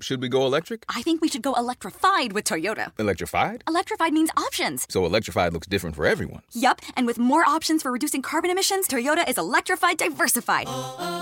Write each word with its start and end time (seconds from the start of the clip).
Should 0.00 0.22
we 0.22 0.28
go 0.28 0.46
electric? 0.46 0.84
I 0.88 1.02
think 1.02 1.20
we 1.20 1.26
should 1.28 1.42
go 1.42 1.54
electrified 1.54 2.32
with 2.32 2.44
Toyota. 2.44 2.92
Electrified? 3.00 3.64
Electrified 3.66 4.12
means 4.12 4.30
options. 4.36 4.86
So 4.88 5.04
electrified 5.04 5.52
looks 5.52 5.66
different 5.66 5.96
for 5.96 6.06
everyone. 6.06 6.42
Yup, 6.52 6.80
and 6.96 7.04
with 7.04 7.18
more 7.18 7.44
options 7.44 7.82
for 7.82 7.90
reducing 7.90 8.22
carbon 8.22 8.48
emissions, 8.50 8.86
Toyota 8.86 9.28
is 9.28 9.36
electrified 9.38 9.98
diversified. 9.98 10.68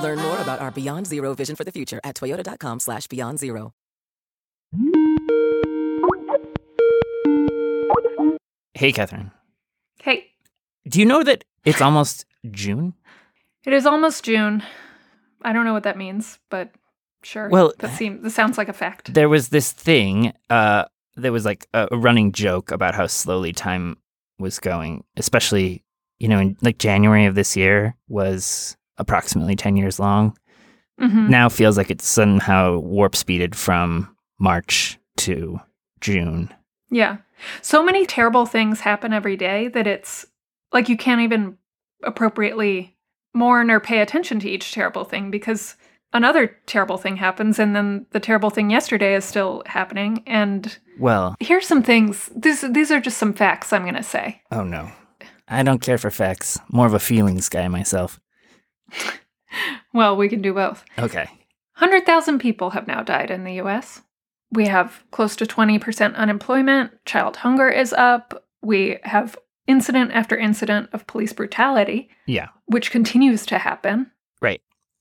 Learn 0.02 0.18
more 0.18 0.38
about 0.40 0.60
our 0.60 0.70
Beyond 0.70 1.06
Zero 1.06 1.32
vision 1.34 1.56
for 1.56 1.64
the 1.64 1.72
future 1.72 2.00
at 2.04 2.16
toyota.com 2.16 2.80
slash 2.80 3.06
beyond 3.06 3.38
zero. 3.38 3.72
Hey, 8.74 8.92
Catherine. 8.92 9.30
Hey, 10.02 10.32
Do 10.86 11.00
you 11.00 11.06
know 11.06 11.22
that 11.24 11.44
it's 11.64 11.80
almost 11.80 12.26
June? 12.50 12.92
it 13.64 13.72
is 13.72 13.86
almost 13.86 14.22
June. 14.24 14.62
I 15.42 15.54
don't 15.54 15.64
know 15.64 15.72
what 15.72 15.84
that 15.84 15.96
means, 15.96 16.38
but 16.50 16.70
sure. 17.22 17.48
Well- 17.48 17.72
that 17.78 17.96
seems 17.96 18.22
that 18.22 18.30
sounds 18.30 18.58
like 18.58 18.68
a 18.68 18.72
fact. 18.72 19.12
There 19.14 19.28
was 19.28 19.48
this 19.48 19.72
thing, 19.72 20.32
uh, 20.50 20.84
there 21.16 21.32
was 21.32 21.44
like 21.44 21.66
a, 21.72 21.88
running 21.96 22.32
joke 22.32 22.70
about 22.70 22.94
how 22.94 23.06
slowly 23.06 23.52
time 23.52 23.96
was 24.38 24.58
going, 24.58 25.02
especially, 25.16 25.82
you 26.18 26.28
know, 26.28 26.38
in 26.38 26.56
like 26.62 26.78
January 26.78 27.24
of 27.26 27.34
this 27.34 27.56
year 27.56 27.94
was 28.08 28.76
approximately 28.98 29.56
10 29.56 29.76
years 29.76 29.98
long. 29.98 30.36
Mhm. 31.00 31.28
Now 31.28 31.48
feels 31.48 31.76
like 31.76 31.90
it's 31.90 32.06
somehow 32.06 32.78
warp 32.78 33.14
speeded 33.16 33.54
from 33.56 34.14
March 34.38 34.98
to 35.18 35.60
June. 36.00 36.52
Yeah. 36.90 37.18
So 37.62 37.84
many 37.84 38.06
terrible 38.06 38.46
things 38.46 38.80
happen 38.80 39.12
every 39.12 39.36
day 39.36 39.68
that 39.68 39.86
it's 39.86 40.26
like 40.72 40.88
you 40.88 40.96
can't 40.96 41.20
even 41.20 41.58
appropriately 42.02 42.96
mourn 43.34 43.70
or 43.70 43.80
pay 43.80 44.00
attention 44.00 44.40
to 44.40 44.48
each 44.48 44.72
terrible 44.72 45.04
thing 45.04 45.30
because 45.30 45.76
another 46.12 46.56
terrible 46.66 46.96
thing 46.98 47.16
happens 47.16 47.58
and 47.58 47.74
then 47.76 48.06
the 48.10 48.20
terrible 48.20 48.50
thing 48.50 48.70
yesterday 48.70 49.14
is 49.14 49.24
still 49.24 49.62
happening 49.66 50.22
and 50.26 50.78
Well, 50.98 51.34
here's 51.40 51.66
some 51.66 51.82
things 51.82 52.30
these 52.34 52.62
these 52.72 52.90
are 52.90 53.00
just 53.00 53.18
some 53.18 53.32
facts 53.34 53.72
I'm 53.72 53.82
going 53.82 53.94
to 53.94 54.02
say. 54.02 54.42
oh 54.50 54.62
no. 54.64 54.90
I 55.48 55.62
don't 55.62 55.80
care 55.82 55.98
for 55.98 56.10
facts. 56.10 56.58
More 56.72 56.86
of 56.86 56.94
a 56.94 56.98
feelings 56.98 57.48
guy 57.48 57.68
myself. 57.68 58.18
Well, 59.94 60.16
we 60.16 60.28
can 60.28 60.42
do 60.42 60.52
both. 60.52 60.84
Okay. 60.98 61.24
100,000 61.78 62.38
people 62.38 62.70
have 62.70 62.86
now 62.86 63.02
died 63.02 63.30
in 63.30 63.44
the 63.44 63.54
US. 63.62 64.02
We 64.52 64.66
have 64.66 65.02
close 65.10 65.34
to 65.36 65.46
20% 65.46 66.14
unemployment. 66.14 66.92
Child 67.06 67.36
hunger 67.36 67.68
is 67.70 67.92
up. 67.94 68.44
We 68.62 68.98
have 69.04 69.36
incident 69.66 70.12
after 70.12 70.36
incident 70.36 70.90
of 70.92 71.06
police 71.06 71.32
brutality, 71.32 72.10
Yeah. 72.26 72.48
which 72.66 72.90
continues 72.90 73.46
to 73.46 73.58
happen. 73.58 74.10
Right. 74.42 74.60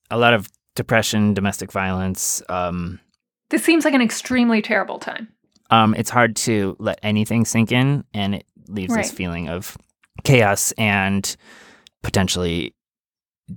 A 0.10 0.18
lot 0.18 0.34
of 0.34 0.48
depression, 0.76 1.34
domestic 1.34 1.72
violence. 1.72 2.42
Um, 2.50 3.00
This 3.50 3.64
seems 3.64 3.86
like 3.86 3.94
an 3.94 4.02
extremely 4.02 4.62
terrible 4.62 5.00
time. 5.00 5.30
um, 5.72 5.96
it's 5.96 6.10
hard 6.10 6.36
to 6.36 6.76
let 6.80 7.00
anything 7.04 7.46
sink 7.46 7.72
in, 7.72 8.04
and 8.14 8.36
it 8.36 8.46
leaves 8.68 8.94
this 8.96 9.12
feeling 9.12 9.50
of 9.50 9.78
chaos 10.24 10.72
and 10.78 11.36
potentially 12.04 12.74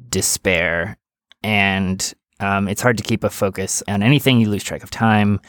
despair. 0.09 0.97
And 1.43 2.13
um, 2.41 2.69
it's 2.69 2.83
hard 2.83 2.97
to 2.99 3.05
keep 3.05 3.25
a 3.25 3.31
focus 3.31 3.83
on 3.89 4.03
anything. 4.03 4.41
You 4.41 4.49
lose 4.49 4.65
track 4.65 4.83
of 4.83 4.91
time. 4.91 5.41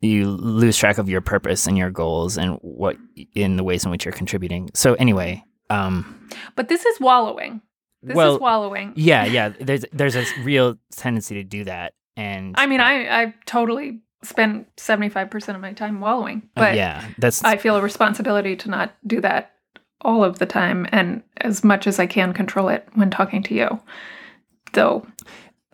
You 0.00 0.30
lose 0.30 0.76
track 0.76 0.98
of 0.98 1.08
your 1.08 1.20
purpose 1.20 1.66
and 1.66 1.78
your 1.78 1.90
goals 1.90 2.36
and 2.36 2.58
what 2.62 2.96
in 3.34 3.56
the 3.56 3.62
ways 3.64 3.84
in 3.84 3.90
which 3.90 4.04
you're 4.04 4.12
contributing. 4.12 4.70
So 4.74 4.94
anyway, 4.94 5.44
um, 5.70 6.28
But 6.56 6.68
this 6.68 6.84
is 6.84 7.00
wallowing. 7.00 7.60
This 8.02 8.16
Well, 8.16 8.34
is 8.34 8.40
wallowing. 8.40 8.92
yeah, 8.96 9.24
yeah. 9.24 9.50
There's 9.60 9.84
there's 9.92 10.16
a 10.16 10.24
real 10.42 10.76
tendency 10.96 11.34
to 11.36 11.44
do 11.44 11.64
that, 11.64 11.94
and 12.16 12.54
I 12.58 12.66
mean, 12.66 12.80
I, 12.80 13.22
I 13.22 13.34
totally 13.46 14.00
spend 14.24 14.66
75% 14.76 15.54
of 15.54 15.60
my 15.60 15.72
time 15.72 16.00
wallowing, 16.00 16.42
uh, 16.56 16.60
but 16.60 16.74
yeah, 16.76 17.04
that's 17.18 17.42
I 17.44 17.56
feel 17.56 17.76
a 17.76 17.80
responsibility 17.82 18.56
to 18.56 18.70
not 18.70 18.94
do 19.06 19.20
that 19.20 19.52
all 20.00 20.24
of 20.24 20.38
the 20.40 20.46
time 20.46 20.86
and 20.90 21.22
as 21.38 21.62
much 21.62 21.86
as 21.86 21.98
I 22.00 22.06
can 22.06 22.32
control 22.32 22.68
it 22.68 22.88
when 22.94 23.08
talking 23.10 23.42
to 23.44 23.54
you. 23.54 23.80
Though 24.72 25.06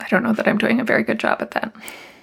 I 0.01 0.09
don't 0.09 0.23
know 0.23 0.33
that 0.35 0.47
I'm 0.49 0.59
doing 0.59 0.81
a 0.81 0.85
very 0.85 1.03
good 1.03 1.19
job 1.21 1.41
at 1.41 1.53
that. 1.53 1.75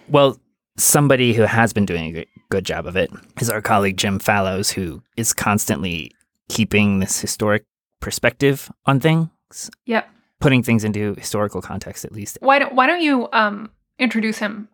Well, 0.07 0.39
somebody 0.77 1.33
who 1.33 1.43
has 1.43 1.73
been 1.73 1.85
doing 1.85 2.05
a 2.05 2.11
good- 2.11 2.27
job 2.65 2.85
of 2.85 2.95
it 2.95 3.09
is 3.41 3.49
our 3.49 3.61
colleague 3.61 3.97
Jim 3.97 4.17
Fallows, 4.17 4.69
who 4.71 5.01
is 5.17 5.33
constantly 5.33 6.09
keeping 6.47 6.99
this 6.99 7.19
historic 7.19 7.65
perspective 7.99 8.71
on 8.85 8.99
things, 9.55 9.71
Yep. 9.85 10.09
putting 10.39 10.63
things 10.63 10.83
into 10.83 11.15
historical 11.15 11.61
context 11.61 12.05
at 12.05 12.11
least. 12.11 12.37
Why 12.41 12.59
don't 12.59 12.73
Why 12.75 12.87
don't 12.87 13.01
you 13.01 13.27
um 13.33 13.69
introduce 13.99 14.37
him? 14.39 14.67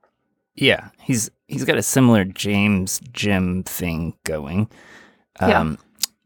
Yeah, 0.56 0.90
he's 1.02 1.30
he's 1.48 1.64
got 1.66 1.78
a 1.78 1.84
similar 1.84 2.26
James 2.26 3.00
Jim 3.14 3.64
thing 3.64 4.16
going. 4.26 4.70
Yeah. 5.40 5.60
Um, 5.60 5.78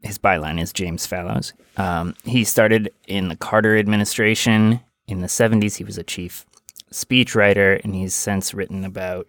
His 0.02 0.18
byline 0.18 0.60
is 0.60 0.72
James 0.72 1.06
Fallows. 1.06 1.52
Um, 1.76 2.14
he 2.24 2.44
started 2.44 2.92
in 3.06 3.28
the 3.28 3.36
Carter 3.36 3.76
administration 3.76 4.80
in 5.08 5.20
the 5.20 5.26
70s. 5.28 5.76
He 5.76 5.84
was 5.84 5.98
a 5.98 6.02
chief 6.04 6.44
speechwriter, 6.92 7.82
and 7.84 7.94
he's 7.94 8.14
since 8.14 8.54
written 8.54 8.84
about 8.84 9.26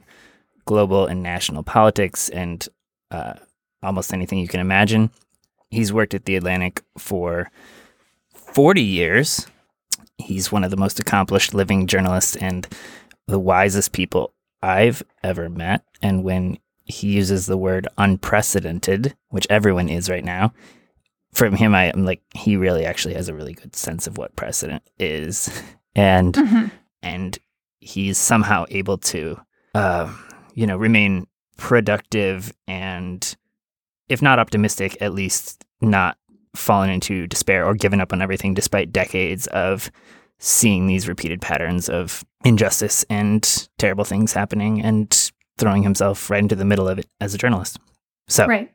global 0.66 1.06
and 1.08 1.24
national 1.24 1.64
politics 1.64 2.30
and 2.30 2.68
uh, 3.12 3.34
almost 3.82 4.14
anything 4.14 4.40
you 4.40 4.48
can 4.48 4.60
imagine. 4.60 5.10
He's 5.70 5.92
worked 5.94 6.14
at 6.14 6.26
The 6.26 6.36
Atlantic 6.36 6.84
for 6.98 7.50
40 8.58 8.82
years. 8.82 9.46
He's 10.18 10.52
one 10.52 10.64
of 10.64 10.72
the 10.72 10.78
most 10.78 11.00
accomplished 11.00 11.54
living 11.54 11.86
journalists 11.86 12.36
and 12.36 12.68
the 13.28 13.38
wisest 13.38 13.92
people 13.92 14.34
I've 14.64 15.04
ever 15.24 15.48
met. 15.48 15.84
And 16.02 16.24
when 16.24 16.58
he 16.84 17.10
uses 17.10 17.46
the 17.46 17.56
word 17.56 17.88
unprecedented, 18.00 19.16
which 19.30 19.46
everyone 19.52 19.90
is 19.90 20.10
right 20.10 20.26
now, 20.26 20.54
from 21.36 21.56
him, 21.56 21.76
I 21.76 21.92
am 21.92 22.04
like, 22.04 22.24
he 22.34 22.58
really 22.58 22.84
actually 22.84 23.14
has 23.14 23.30
a 23.30 23.36
really 23.36 23.54
good 23.54 23.76
sense 23.76 24.08
of 24.08 24.18
what 24.18 24.36
precedent 24.36 24.82
is. 24.98 25.52
And, 25.96 26.34
Mhm. 26.34 26.72
and 27.04 27.38
he's 27.80 28.18
somehow 28.18 28.66
able 28.72 28.98
to, 28.98 29.40
uh, 29.76 30.12
you 30.56 30.66
know, 30.66 30.78
remain 30.78 31.28
productive 31.58 32.52
and, 32.68 33.36
if 34.10 34.24
not 34.24 34.40
optimistic, 34.40 34.98
at 35.00 35.14
least 35.14 35.64
not 35.80 36.18
fallen 36.58 36.90
into 36.90 37.28
despair 37.28 37.66
or 37.66 37.74
given 37.74 38.02
up 38.02 38.12
on 38.14 38.22
everything 38.22 38.54
despite 38.54 38.92
decades 38.92 39.48
of 39.48 39.92
seeing 40.40 40.88
these 40.88 41.08
repeated 41.08 41.42
patterns 41.42 41.90
of 41.90 42.24
injustice 42.46 43.04
and 43.10 43.68
terrible 43.78 44.04
things 44.04 44.34
happening 44.34 44.82
and 44.82 45.32
throwing 45.58 45.84
himself 45.84 46.30
right 46.30 46.44
into 46.44 46.56
the 46.56 46.66
middle 46.66 46.88
of 46.88 47.00
it 47.00 47.08
as 47.20 47.34
a 47.34 47.38
journalist. 47.38 47.80
So 48.28 48.46
Right. 48.46 48.72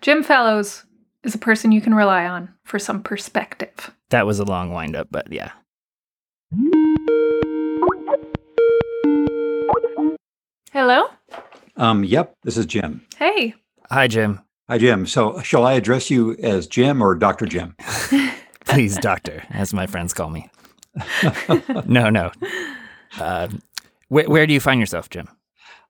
Jim 0.00 0.22
Fallows 0.22 0.84
is 1.22 1.34
a 1.34 1.38
person 1.38 1.72
you 1.72 1.80
can 1.80 1.94
rely 1.94 2.26
on 2.26 2.52
for 2.64 2.78
some 2.78 3.02
perspective. 3.02 3.92
that 4.10 4.26
was 4.26 4.38
a 4.38 4.44
long 4.44 4.72
windup, 4.72 5.08
but 5.10 5.32
yeah. 5.32 5.52
Hello. 10.72 11.06
Um, 11.76 12.04
yep, 12.04 12.34
this 12.42 12.56
is 12.56 12.66
Jim. 12.66 13.06
Hey. 13.16 13.54
Hi, 13.90 14.08
Jim. 14.08 14.40
Hi, 14.68 14.78
Jim. 14.78 15.06
So, 15.06 15.40
shall 15.42 15.64
I 15.64 15.74
address 15.74 16.10
you 16.10 16.34
as 16.42 16.66
Jim 16.66 17.00
or 17.02 17.14
Dr. 17.14 17.46
Jim? 17.46 17.76
Please, 18.64 18.96
doctor, 18.96 19.44
as 19.50 19.72
my 19.72 19.86
friends 19.86 20.12
call 20.12 20.28
me. 20.30 20.50
no, 21.86 22.10
no. 22.10 22.32
Uh, 23.20 23.48
where, 24.08 24.28
where 24.28 24.46
do 24.46 24.52
you 24.52 24.60
find 24.60 24.80
yourself, 24.80 25.08
Jim? 25.08 25.28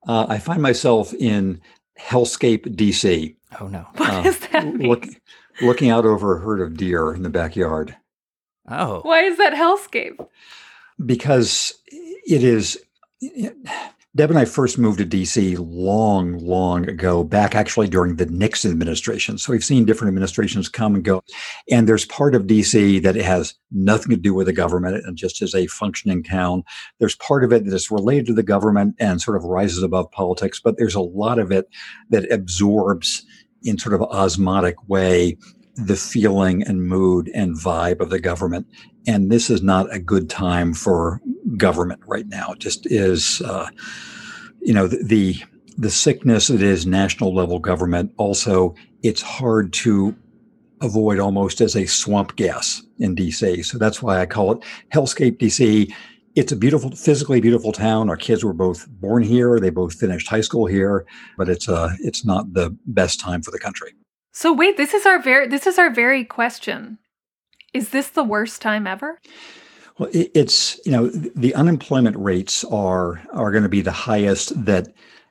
Uh, 0.06 0.26
I 0.28 0.38
find 0.38 0.60
myself 0.60 1.14
in 1.14 1.60
Hellscape, 1.98 2.66
DC, 2.76 3.34
Oh, 3.60 3.68
no. 3.68 3.86
What 3.96 4.10
Uh, 4.10 4.22
does 4.22 4.38
that 4.50 4.66
mean? 4.66 4.88
look, 4.88 5.06
looking 5.62 5.88
out 5.88 6.04
over 6.04 6.36
a 6.36 6.40
herd 6.40 6.60
of 6.60 6.76
deer 6.76 7.14
in 7.14 7.22
the 7.22 7.30
backyard 7.30 7.96
Oh, 8.68 9.00
Why 9.02 9.20
is 9.22 9.38
that 9.38 9.54
hellscape? 9.54 10.26
because 11.04 11.72
it 11.90 12.42
is. 12.42 12.78
Deb 14.16 14.30
and 14.30 14.38
I 14.38 14.46
first 14.46 14.78
moved 14.78 14.98
to 14.98 15.04
DC 15.04 15.58
long, 15.60 16.38
long 16.38 16.88
ago, 16.88 17.22
back 17.22 17.54
actually 17.54 17.86
during 17.86 18.16
the 18.16 18.24
Nixon 18.24 18.70
administration. 18.70 19.36
So 19.36 19.52
we've 19.52 19.62
seen 19.62 19.84
different 19.84 20.08
administrations 20.08 20.70
come 20.70 20.94
and 20.94 21.04
go. 21.04 21.22
And 21.70 21.86
there's 21.86 22.06
part 22.06 22.34
of 22.34 22.44
DC 22.44 23.02
that 23.02 23.14
has 23.14 23.54
nothing 23.70 24.08
to 24.08 24.16
do 24.16 24.32
with 24.32 24.46
the 24.46 24.54
government 24.54 25.04
and 25.04 25.18
just 25.18 25.42
is 25.42 25.54
a 25.54 25.66
functioning 25.66 26.22
town. 26.22 26.64
There's 26.98 27.16
part 27.16 27.44
of 27.44 27.52
it 27.52 27.66
that 27.66 27.74
is 27.74 27.90
related 27.90 28.24
to 28.26 28.32
the 28.32 28.42
government 28.42 28.94
and 28.98 29.20
sort 29.20 29.36
of 29.36 29.44
rises 29.44 29.82
above 29.82 30.10
politics, 30.12 30.62
but 30.64 30.78
there's 30.78 30.94
a 30.94 31.00
lot 31.00 31.38
of 31.38 31.52
it 31.52 31.68
that 32.08 32.32
absorbs 32.32 33.22
in 33.64 33.76
sort 33.76 33.94
of 33.94 34.00
osmotic 34.00 34.88
way 34.88 35.36
the 35.74 35.96
feeling 35.96 36.62
and 36.62 36.88
mood 36.88 37.30
and 37.34 37.54
vibe 37.54 38.00
of 38.00 38.08
the 38.08 38.18
government. 38.18 38.66
And 39.06 39.30
this 39.30 39.50
is 39.50 39.62
not 39.62 39.94
a 39.94 39.98
good 39.98 40.30
time 40.30 40.72
for 40.72 41.20
government 41.56 42.00
right 42.06 42.26
now. 42.26 42.52
It 42.52 42.58
just 42.58 42.86
is, 42.86 43.40
uh, 43.42 43.68
you 44.60 44.72
know, 44.72 44.86
the, 44.86 45.36
the 45.78 45.90
sickness 45.90 46.48
that 46.48 46.62
is 46.62 46.86
national 46.86 47.34
level 47.34 47.58
government. 47.58 48.12
Also, 48.16 48.74
it's 49.02 49.22
hard 49.22 49.72
to 49.74 50.16
avoid 50.82 51.18
almost 51.18 51.60
as 51.60 51.76
a 51.76 51.86
swamp 51.86 52.36
gas 52.36 52.82
in 52.98 53.14
DC. 53.14 53.64
So 53.64 53.78
that's 53.78 54.02
why 54.02 54.20
I 54.20 54.26
call 54.26 54.52
it 54.52 54.58
Hellscape 54.92 55.38
DC. 55.38 55.92
it's 56.34 56.52
a 56.52 56.56
beautiful, 56.56 56.90
physically 56.90 57.40
beautiful 57.40 57.72
town. 57.72 58.10
Our 58.10 58.16
kids 58.16 58.44
were 58.44 58.52
both 58.52 58.86
born 58.88 59.22
here. 59.22 59.58
They 59.58 59.70
both 59.70 59.94
finished 59.94 60.28
high 60.28 60.42
school 60.42 60.66
here, 60.66 61.06
but 61.38 61.48
it's 61.48 61.68
uh, 61.68 61.94
it's 62.00 62.24
not 62.24 62.52
the 62.52 62.76
best 62.86 63.20
time 63.20 63.42
for 63.42 63.50
the 63.50 63.58
country. 63.58 63.94
So 64.32 64.52
wait, 64.52 64.76
this 64.76 64.92
is 64.92 65.06
our 65.06 65.18
very 65.18 65.48
this 65.48 65.66
is 65.66 65.78
our 65.78 65.90
very 65.90 66.24
question. 66.24 66.98
Is 67.72 67.90
this 67.90 68.08
the 68.10 68.24
worst 68.24 68.60
time 68.60 68.86
ever? 68.86 69.18
Well, 69.98 70.10
it's 70.12 70.78
you 70.84 70.92
know 70.92 71.08
the 71.08 71.54
unemployment 71.54 72.16
rates 72.18 72.64
are 72.64 73.22
are 73.32 73.50
going 73.50 73.62
to 73.62 73.68
be 73.68 73.80
the 73.80 73.92
highest 73.92 74.64
that 74.66 74.88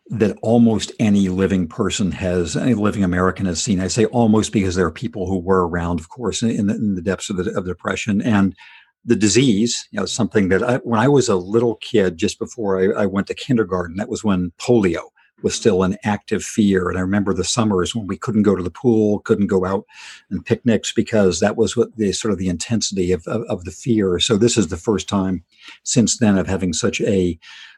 that 0.08 0.38
almost 0.42 0.92
any 1.00 1.30
living 1.30 1.68
person 1.68 2.12
has, 2.12 2.56
any 2.56 2.76
living 2.76 3.04
American 3.04 3.46
has 3.48 3.62
seen. 3.62 3.80
I 3.80 3.88
say 3.88 4.06
almost 4.06 4.52
because 4.52 4.76
there 4.76 4.86
are 4.86 4.92
people 4.92 5.28
who 5.28 5.40
were 5.40 5.68
around, 5.68 6.00
of 6.00 6.10
course, 6.10 6.44
in 6.44 6.68
the, 6.68 6.76
in 6.76 6.96
the 6.96 7.02
depths 7.02 7.30
of 7.30 7.38
the 7.38 7.52
of 7.56 7.66
depression 7.66 8.22
and 8.22 8.56
the 9.04 9.16
disease. 9.16 9.88
You 9.92 10.00
know, 10.00 10.06
something 10.08 10.50
that 10.50 10.64
I, 10.64 10.78
when 10.78 11.00
I 11.00 11.08
was 11.08 11.30
a 11.30 11.36
little 11.36 11.76
kid, 11.76 12.18
just 12.18 12.40
before 12.40 12.80
I, 12.80 13.04
I 13.04 13.06
went 13.06 13.28
to 13.28 13.36
kindergarten, 13.36 13.98
that 13.98 14.10
was 14.10 14.24
when 14.24 14.52
polio 14.60 15.10
was 15.44 15.54
still 15.56 15.84
an 15.84 15.98
active 16.04 16.44
fear. 16.44 16.90
And 16.90 16.98
I 16.98 17.02
remember 17.02 17.34
the 17.34 17.44
summers 17.44 17.94
when 17.94 18.08
we 18.08 18.18
couldn't 18.18 18.44
go 18.44 18.56
to 18.56 18.64
the 18.64 18.72
pool, 18.72 19.20
couldn't 19.20 19.48
go 19.48 19.66
out 19.66 19.86
and 20.30 20.46
picnics 20.46 20.92
because 20.92 21.40
that 21.40 21.58
was 21.58 21.76
what 21.76 21.96
the 21.98 22.12
sort 22.14 22.32
of 22.32 22.38
the 22.38 22.48
intensity 22.50 23.12
of, 23.12 23.26
of, 23.28 23.44
of 23.44 23.66
the 23.66 23.72
fear. 23.72 24.20
So 24.20 24.38
this 24.38 24.58
is 24.58 24.68
the 24.68 24.78
first 24.78 25.08
time 25.10 25.44
since 25.84 26.18
then 26.18 26.38
of 26.38 26.48
having 26.48 26.74
such 26.74 27.02
a 27.02 27.38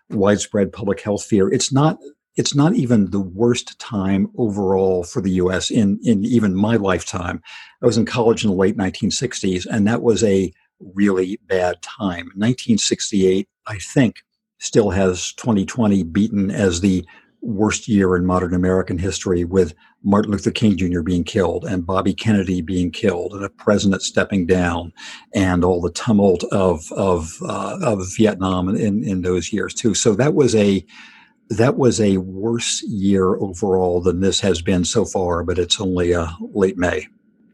widespread 0.09 0.71
public 0.71 1.01
health 1.01 1.25
fear. 1.25 1.51
It's 1.51 1.71
not 1.71 1.99
it's 2.37 2.53
not 2.53 2.75
even 2.75 3.09
the 3.09 3.19
worst 3.19 3.77
time 3.79 4.29
overall 4.37 5.03
for 5.03 5.21
the 5.21 5.31
US 5.31 5.71
in, 5.71 5.99
in 6.03 6.23
even 6.23 6.55
my 6.55 6.75
lifetime. 6.75 7.41
I 7.81 7.87
was 7.87 7.97
in 7.97 8.05
college 8.05 8.43
in 8.43 8.51
the 8.51 8.55
late 8.55 8.77
1960s, 8.77 9.65
and 9.65 9.87
that 9.87 10.03
was 10.03 10.23
a 10.23 10.53
really 10.93 11.39
bad 11.47 11.81
time. 11.81 12.27
1968, 12.35 13.49
I 13.65 13.77
think, 13.79 14.21
still 14.59 14.91
has 14.91 15.33
2020 15.33 16.03
beaten 16.03 16.51
as 16.51 16.81
the 16.81 17.05
worst 17.41 17.87
year 17.87 18.15
in 18.15 18.25
modern 18.25 18.53
American 18.53 18.97
history 18.97 19.43
with 19.43 19.73
Martin 20.03 20.31
Luther 20.31 20.51
King 20.51 20.77
Jr. 20.77 21.01
being 21.01 21.23
killed 21.23 21.65
and 21.65 21.85
Bobby 21.85 22.13
Kennedy 22.13 22.61
being 22.61 22.91
killed 22.91 23.33
and 23.33 23.43
a 23.43 23.49
president 23.49 24.01
stepping 24.01 24.45
down 24.45 24.91
and 25.33 25.63
all 25.63 25.81
the 25.81 25.91
tumult 25.91 26.43
of 26.45 26.91
of 26.93 27.37
uh, 27.43 27.77
of 27.81 28.05
Vietnam 28.17 28.69
in, 28.69 29.03
in 29.03 29.21
those 29.21 29.53
years 29.53 29.73
too. 29.73 29.93
So 29.93 30.15
that 30.15 30.33
was 30.33 30.55
a 30.55 30.85
that 31.49 31.77
was 31.77 32.01
a 32.01 32.17
worse 32.17 32.83
year 32.83 33.35
overall 33.37 34.01
than 34.01 34.19
this 34.19 34.39
has 34.41 34.61
been 34.61 34.83
so 34.83 35.05
far, 35.05 35.43
but 35.43 35.57
it's 35.57 35.79
only 35.79 36.13
uh, 36.13 36.27
late 36.53 36.77
May. 36.77 37.07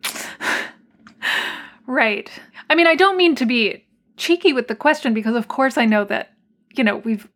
right. 1.87 2.31
I 2.69 2.75
mean, 2.75 2.87
I 2.87 2.95
don't 2.95 3.17
mean 3.17 3.35
to 3.35 3.45
be 3.45 3.85
cheeky 4.17 4.53
with 4.53 4.67
the 4.67 4.75
question 4.75 5.13
because, 5.13 5.35
of 5.35 5.47
course, 5.47 5.77
I 5.77 5.85
know 5.85 6.05
that 6.05 6.33
you 6.75 6.83
know 6.83 6.97
we've 6.97 7.29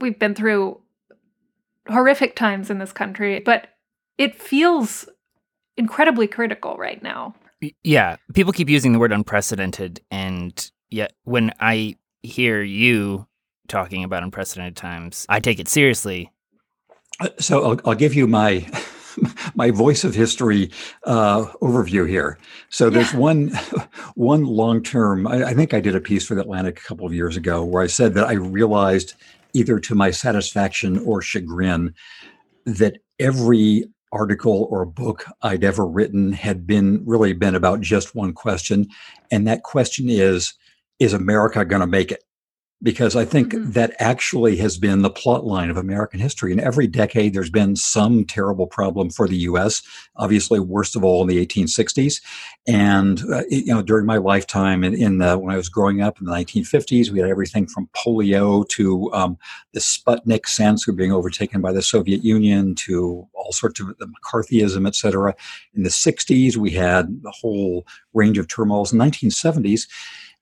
we've 0.00 0.18
been 0.18 0.34
through 0.34 0.80
horrific 1.90 2.36
times 2.36 2.70
in 2.70 2.78
this 2.78 2.92
country, 2.92 3.40
but 3.40 3.68
it 4.18 4.34
feels 4.34 5.08
incredibly 5.76 6.26
critical 6.26 6.76
right 6.76 7.02
now. 7.02 7.34
Yeah, 7.82 8.16
people 8.34 8.52
keep 8.52 8.70
using 8.70 8.92
the 8.92 8.98
word 8.98 9.12
unprecedented, 9.12 10.00
and 10.10 10.70
yet 10.88 11.12
when 11.24 11.52
I 11.60 11.96
hear 12.22 12.62
you 12.62 13.26
talking 13.68 14.04
about 14.04 14.22
unprecedented 14.22 14.76
times, 14.76 15.26
I 15.28 15.40
take 15.40 15.58
it 15.58 15.68
seriously. 15.68 16.32
Uh, 17.20 17.28
so 17.38 17.62
I'll, 17.64 17.80
I'll 17.84 17.94
give 17.94 18.14
you 18.14 18.26
my 18.26 18.66
my 19.54 19.70
voice 19.70 20.04
of 20.04 20.14
history 20.14 20.70
uh, 21.04 21.46
overview 21.62 22.08
here. 22.08 22.38
So 22.68 22.90
there's 22.90 23.12
yeah. 23.12 23.18
one 23.18 23.48
one 24.14 24.44
long 24.44 24.82
term. 24.82 25.26
I, 25.26 25.44
I, 25.44 25.54
think 25.54 25.74
I 25.74 25.80
did 25.80 25.94
a 25.94 26.00
piece 26.00 26.26
for 26.26 26.34
the 26.34 26.42
Atlantic 26.42 26.78
a 26.78 26.82
couple 26.82 27.06
of 27.06 27.14
years 27.14 27.36
ago 27.36 27.64
where 27.64 27.82
I 27.82 27.86
said 27.86 28.14
that 28.14 28.26
I 28.26 28.32
realized 28.32 29.14
either 29.52 29.78
to 29.80 29.94
my 29.94 30.10
satisfaction 30.10 30.98
or 30.98 31.22
chagrin, 31.22 31.94
that 32.66 32.98
every 33.18 33.84
article 34.12 34.66
or 34.70 34.84
book 34.84 35.24
I'd 35.42 35.64
ever 35.64 35.86
written 35.86 36.32
had 36.32 36.66
been 36.66 37.02
really 37.06 37.32
been 37.32 37.54
about 37.54 37.80
just 37.80 38.14
one 38.14 38.32
question. 38.32 38.88
And 39.30 39.46
that 39.46 39.62
question 39.62 40.08
is 40.08 40.54
Is 40.98 41.12
America 41.12 41.64
going 41.64 41.80
to 41.80 41.86
make 41.86 42.12
it? 42.12 42.24
Because 42.82 43.14
I 43.14 43.24
think 43.24 43.52
mm-hmm. 43.52 43.72
that 43.72 43.94
actually 43.98 44.56
has 44.56 44.78
been 44.78 45.02
the 45.02 45.10
plot 45.10 45.44
line 45.44 45.70
of 45.70 45.76
American 45.76 46.18
history. 46.18 46.52
In 46.52 46.60
every 46.60 46.86
decade, 46.86 47.34
there's 47.34 47.50
been 47.50 47.76
some 47.76 48.24
terrible 48.24 48.66
problem 48.66 49.10
for 49.10 49.28
the 49.28 49.36
U.S. 49.38 49.82
Obviously, 50.16 50.60
worst 50.60 50.96
of 50.96 51.04
all 51.04 51.22
in 51.22 51.28
the 51.28 51.44
1860s, 51.44 52.22
and 52.66 53.22
uh, 53.32 53.42
you 53.48 53.66
know 53.66 53.82
during 53.82 54.06
my 54.06 54.16
lifetime 54.16 54.82
in, 54.82 54.94
in 54.94 55.18
the, 55.18 55.38
when 55.38 55.52
I 55.54 55.58
was 55.58 55.68
growing 55.68 56.00
up 56.00 56.18
in 56.18 56.26
the 56.26 56.32
1950s, 56.32 57.10
we 57.10 57.20
had 57.20 57.28
everything 57.28 57.66
from 57.66 57.88
polio 57.94 58.66
to 58.70 59.12
um, 59.12 59.36
the 59.72 59.80
Sputnik 59.80 60.46
sense 60.46 60.88
of 60.88 60.96
being 60.96 61.12
overtaken 61.12 61.60
by 61.60 61.72
the 61.72 61.82
Soviet 61.82 62.24
Union 62.24 62.74
to 62.76 63.28
all 63.34 63.52
sorts 63.52 63.80
of 63.80 63.88
the 63.98 64.06
McCarthyism, 64.06 64.86
et 64.86 64.94
cetera. 64.94 65.34
In 65.74 65.82
the 65.82 65.90
60s, 65.90 66.56
we 66.56 66.70
had 66.70 67.22
the 67.22 67.32
whole 67.32 67.86
range 68.14 68.38
of 68.38 68.48
turmoils. 68.48 68.92
In 68.92 68.98
the 68.98 69.04
1970s, 69.04 69.86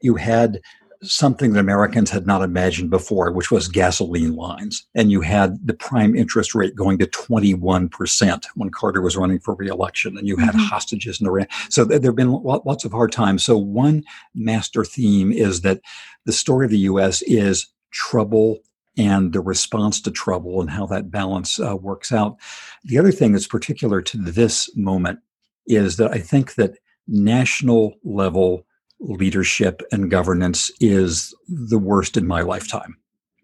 you 0.00 0.14
had 0.14 0.60
something 1.02 1.52
that 1.52 1.60
Americans 1.60 2.10
had 2.10 2.26
not 2.26 2.42
imagined 2.42 2.90
before, 2.90 3.30
which 3.32 3.50
was 3.50 3.68
gasoline 3.68 4.34
lines. 4.34 4.86
And 4.94 5.10
you 5.10 5.20
had 5.20 5.66
the 5.66 5.74
prime 5.74 6.16
interest 6.16 6.54
rate 6.54 6.74
going 6.74 6.98
to 6.98 7.06
21% 7.06 8.44
when 8.54 8.70
Carter 8.70 9.00
was 9.00 9.16
running 9.16 9.38
for 9.38 9.54
reelection, 9.54 10.18
and 10.18 10.26
you 10.26 10.36
had 10.36 10.50
mm-hmm. 10.50 10.64
hostages 10.64 11.20
in 11.20 11.26
Iran. 11.26 11.46
So 11.70 11.84
there 11.84 12.00
have 12.02 12.16
been 12.16 12.32
lots 12.32 12.84
of 12.84 12.92
hard 12.92 13.12
times. 13.12 13.44
So, 13.44 13.56
one 13.56 14.04
master 14.34 14.84
theme 14.84 15.32
is 15.32 15.60
that 15.60 15.80
the 16.24 16.32
story 16.32 16.64
of 16.64 16.70
the 16.70 16.78
U.S. 16.78 17.22
is 17.22 17.68
trouble 17.90 18.58
and 18.96 19.32
the 19.32 19.40
response 19.40 20.00
to 20.02 20.10
trouble 20.10 20.60
and 20.60 20.68
how 20.68 20.84
that 20.86 21.10
balance 21.10 21.60
uh, 21.60 21.76
works 21.76 22.12
out. 22.12 22.36
The 22.84 22.98
other 22.98 23.12
thing 23.12 23.32
that's 23.32 23.46
particular 23.46 24.02
to 24.02 24.16
this 24.16 24.74
moment 24.76 25.20
is 25.66 25.96
that 25.98 26.10
I 26.10 26.18
think 26.18 26.56
that 26.56 26.78
national 27.06 27.94
level 28.02 28.66
leadership 29.00 29.82
and 29.92 30.10
governance 30.10 30.70
is 30.80 31.34
the 31.48 31.78
worst 31.78 32.16
in 32.16 32.26
my 32.26 32.42
lifetime 32.42 32.96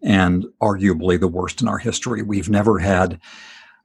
and 0.03 0.45
arguably 0.61 1.19
the 1.19 1.27
worst 1.27 1.61
in 1.61 1.67
our 1.67 1.77
history. 1.77 2.21
We've 2.21 2.49
never 2.49 2.79
had 2.79 3.19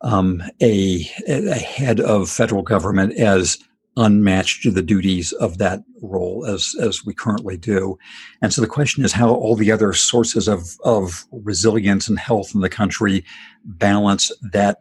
um, 0.02 0.43
a, 0.61 1.08
a 1.28 1.55
head 1.55 2.00
of 2.00 2.31
federal 2.31 2.62
government 2.62 3.14
as 3.14 3.58
unmatched 3.96 4.62
to 4.62 4.70
the 4.70 4.82
duties 4.82 5.32
of 5.32 5.58
that 5.58 5.82
role 6.00 6.46
as 6.46 6.75
as 6.81 7.05
we 7.05 7.12
currently 7.12 7.56
do. 7.56 7.99
And 8.40 8.52
so 8.52 8.61
the 8.61 8.67
question 8.67 9.05
is 9.05 9.12
how 9.12 9.31
all 9.31 9.56
the 9.56 9.72
other 9.72 9.93
sources 9.93 10.49
of 10.49 10.78
of 10.84 11.26
resilience 11.32 12.08
and 12.08 12.19
health 12.19 12.55
in 12.55 12.61
the 12.61 12.69
country 12.69 13.25
balance 13.64 14.31
that 14.52 14.78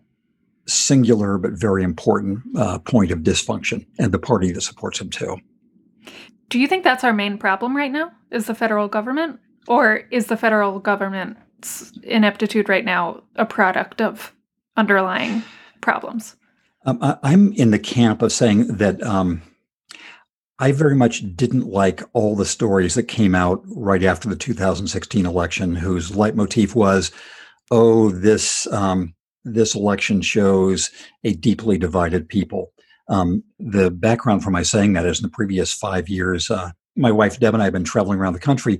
singular 0.67 1.37
but 1.37 1.51
very 1.53 1.83
important 1.83 2.39
uh, 2.55 2.77
point 2.79 3.11
of 3.11 3.19
dysfunction 3.19 3.85
and 3.97 4.11
the 4.11 4.19
party 4.19 4.51
that 4.51 4.61
supports 4.61 5.01
him 5.01 5.09
too. 5.09 5.37
Do 6.49 6.59
you 6.59 6.67
think 6.67 6.83
that's 6.83 7.03
our 7.03 7.13
main 7.13 7.37
problem 7.37 7.77
right 7.77 7.91
now? 7.91 8.11
Is 8.31 8.47
the 8.47 8.55
federal 8.55 8.87
government? 8.87 9.39
Or 9.67 10.03
is 10.11 10.27
the 10.27 10.37
federal 10.37 10.79
government's 10.79 11.91
ineptitude 12.03 12.67
right 12.67 12.83
now 12.83 13.23
a 13.35 13.45
product 13.45 14.01
of 14.01 14.33
underlying 14.75 15.43
problems? 15.81 16.35
Um, 16.85 16.97
I, 17.01 17.33
am 17.33 17.53
in 17.53 17.71
the 17.71 17.79
camp 17.79 18.21
of 18.21 18.31
saying 18.31 18.67
that 18.77 19.01
um, 19.03 19.43
I 20.57 20.71
very 20.71 20.95
much 20.95 21.35
didn't 21.35 21.67
like 21.67 22.01
all 22.13 22.35
the 22.35 22.45
stories 22.45 22.95
that 22.95 23.03
came 23.03 23.35
out 23.35 23.61
right 23.65 24.03
after 24.03 24.27
the 24.27 24.35
2016 24.35 25.25
election, 25.25 25.75
whose 25.75 26.15
leitmotif 26.15 26.73
was, 26.73 27.11
"Oh, 27.69 28.09
this 28.09 28.65
um, 28.67 29.13
this 29.43 29.75
election 29.75 30.21
shows 30.21 30.89
a 31.23 31.33
deeply 31.33 31.77
divided 31.77 32.27
people." 32.27 32.71
Um, 33.09 33.43
the 33.59 33.91
background 33.91 34.43
for 34.43 34.51
my 34.51 34.63
saying 34.63 34.93
that 34.93 35.05
is 35.05 35.19
in 35.19 35.23
the 35.23 35.29
previous 35.29 35.73
five 35.73 36.07
years, 36.07 36.49
uh, 36.49 36.71
my 36.95 37.11
wife 37.11 37.39
Deb 37.39 37.53
and 37.53 37.61
I 37.61 37.65
have 37.65 37.73
been 37.73 37.83
traveling 37.83 38.19
around 38.19 38.33
the 38.33 38.39
country 38.39 38.79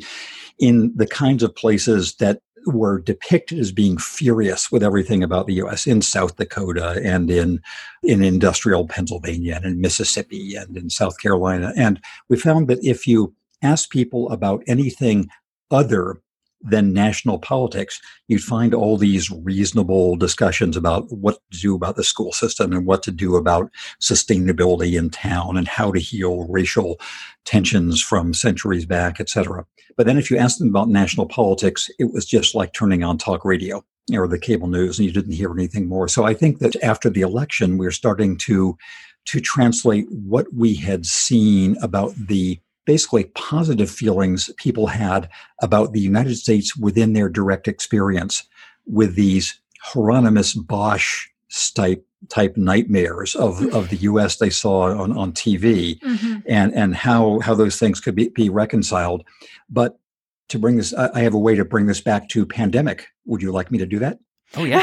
in 0.59 0.93
the 0.95 1.07
kinds 1.07 1.41
of 1.41 1.55
places 1.55 2.15
that 2.15 2.41
were 2.65 3.00
depicted 3.00 3.59
as 3.59 3.71
being 3.71 3.98
furious 3.98 4.71
with 4.71 4.83
everything 4.83 5.24
about 5.24 5.48
the 5.48 5.53
U.S. 5.55 5.88
in 5.88 6.01
South 6.01 6.36
Dakota 6.36 7.01
and 7.03 7.31
in 7.31 7.62
in 8.03 8.24
industrial 8.24 8.88
Pennsylvania 8.88 9.55
and 9.55 9.65
in 9.65 9.81
Mississippi 9.81 10.55
and 10.55 10.75
in 10.77 10.89
South 10.89 11.19
Carolina. 11.19 11.74
And 11.75 12.01
we 12.27 12.38
found 12.38 12.67
that 12.67 12.83
if 12.83 13.07
you 13.07 13.33
ask 13.62 13.89
people 13.89 14.29
about 14.29 14.63
anything 14.67 15.29
other 15.71 16.21
than 16.61 16.93
national 16.93 17.39
politics, 17.39 18.01
you'd 18.27 18.43
find 18.43 18.73
all 18.73 18.97
these 18.97 19.31
reasonable 19.31 20.15
discussions 20.15 20.75
about 20.75 21.09
what 21.11 21.39
to 21.51 21.59
do 21.59 21.75
about 21.75 21.95
the 21.95 22.03
school 22.03 22.31
system 22.31 22.73
and 22.73 22.85
what 22.85 23.03
to 23.03 23.11
do 23.11 23.35
about 23.35 23.71
sustainability 24.01 24.97
in 24.97 25.09
town 25.09 25.57
and 25.57 25.67
how 25.67 25.91
to 25.91 25.99
heal 25.99 26.45
racial 26.49 26.99
tensions 27.45 28.01
from 28.01 28.33
centuries 28.33 28.85
back, 28.85 29.19
et 29.19 29.29
cetera. 29.29 29.65
But 29.95 30.05
then 30.05 30.17
if 30.17 30.29
you 30.29 30.37
asked 30.37 30.59
them 30.59 30.69
about 30.69 30.89
national 30.89 31.27
politics, 31.27 31.89
it 31.99 32.11
was 32.13 32.25
just 32.25 32.55
like 32.55 32.73
turning 32.73 33.03
on 33.03 33.17
talk 33.17 33.45
radio 33.45 33.83
or 34.13 34.27
the 34.27 34.39
cable 34.39 34.67
news 34.67 34.97
and 34.97 35.05
you 35.05 35.13
didn't 35.13 35.33
hear 35.33 35.51
anything 35.51 35.87
more. 35.87 36.07
So 36.07 36.23
I 36.25 36.33
think 36.33 36.59
that 36.59 36.75
after 36.83 37.09
the 37.09 37.21
election, 37.21 37.77
we're 37.77 37.91
starting 37.91 38.37
to 38.39 38.77
to 39.25 39.39
translate 39.39 40.07
what 40.09 40.47
we 40.53 40.73
had 40.73 41.05
seen 41.05 41.77
about 41.81 42.15
the 42.15 42.59
basically 42.89 43.25
positive 43.36 43.88
feelings 43.88 44.50
people 44.58 44.88
had 44.88 45.29
about 45.62 45.93
the 45.93 46.00
United 46.00 46.36
States 46.36 46.75
within 46.75 47.13
their 47.13 47.29
direct 47.29 47.67
experience 47.67 48.46
with 48.88 49.13
these 49.13 49.62
Hieronymus 49.79 50.55
Bosch 50.55 51.27
type 51.75 52.03
type 52.29 52.58
nightmares 52.58 53.36
of, 53.36 53.63
of 53.75 53.89
the 53.89 53.98
US 53.98 54.38
they 54.38 54.50
saw 54.50 55.03
on, 55.03 55.15
on 55.15 55.34
TV 55.34 56.00
Mm-hmm. 56.00 56.39
and, 56.48 56.74
and 56.74 56.96
how, 56.96 57.39
how 57.41 57.53
those 57.53 57.77
things 57.77 58.00
could 58.00 58.15
be, 58.15 58.29
be 58.29 58.50
reconciled. 58.50 59.24
But 59.69 60.00
to 60.48 60.58
bring 60.58 60.77
this, 60.77 60.91
I 60.91 61.19
have 61.19 61.36
a 61.36 61.39
way 61.48 61.53
to 61.53 61.65
bring 61.65 61.86
this 61.86 62.01
back 62.01 62.27
to 62.29 62.43
pandemic. 62.43 63.05
Would 63.25 63.43
you 63.43 63.51
like 63.51 63.69
me 63.69 63.77
to 63.77 63.86
do 63.86 64.00
that? 64.00 64.17
Oh 64.58 64.63
yeah. 64.63 64.81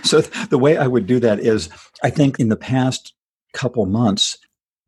so 0.02 0.22
th- 0.22 0.48
the 0.48 0.58
way 0.58 0.78
I 0.78 0.86
would 0.86 1.06
do 1.06 1.20
that 1.20 1.40
is 1.40 1.68
I 2.02 2.08
think 2.08 2.40
in 2.40 2.48
the 2.48 2.56
past 2.56 3.12
couple 3.52 3.84
months, 3.84 4.38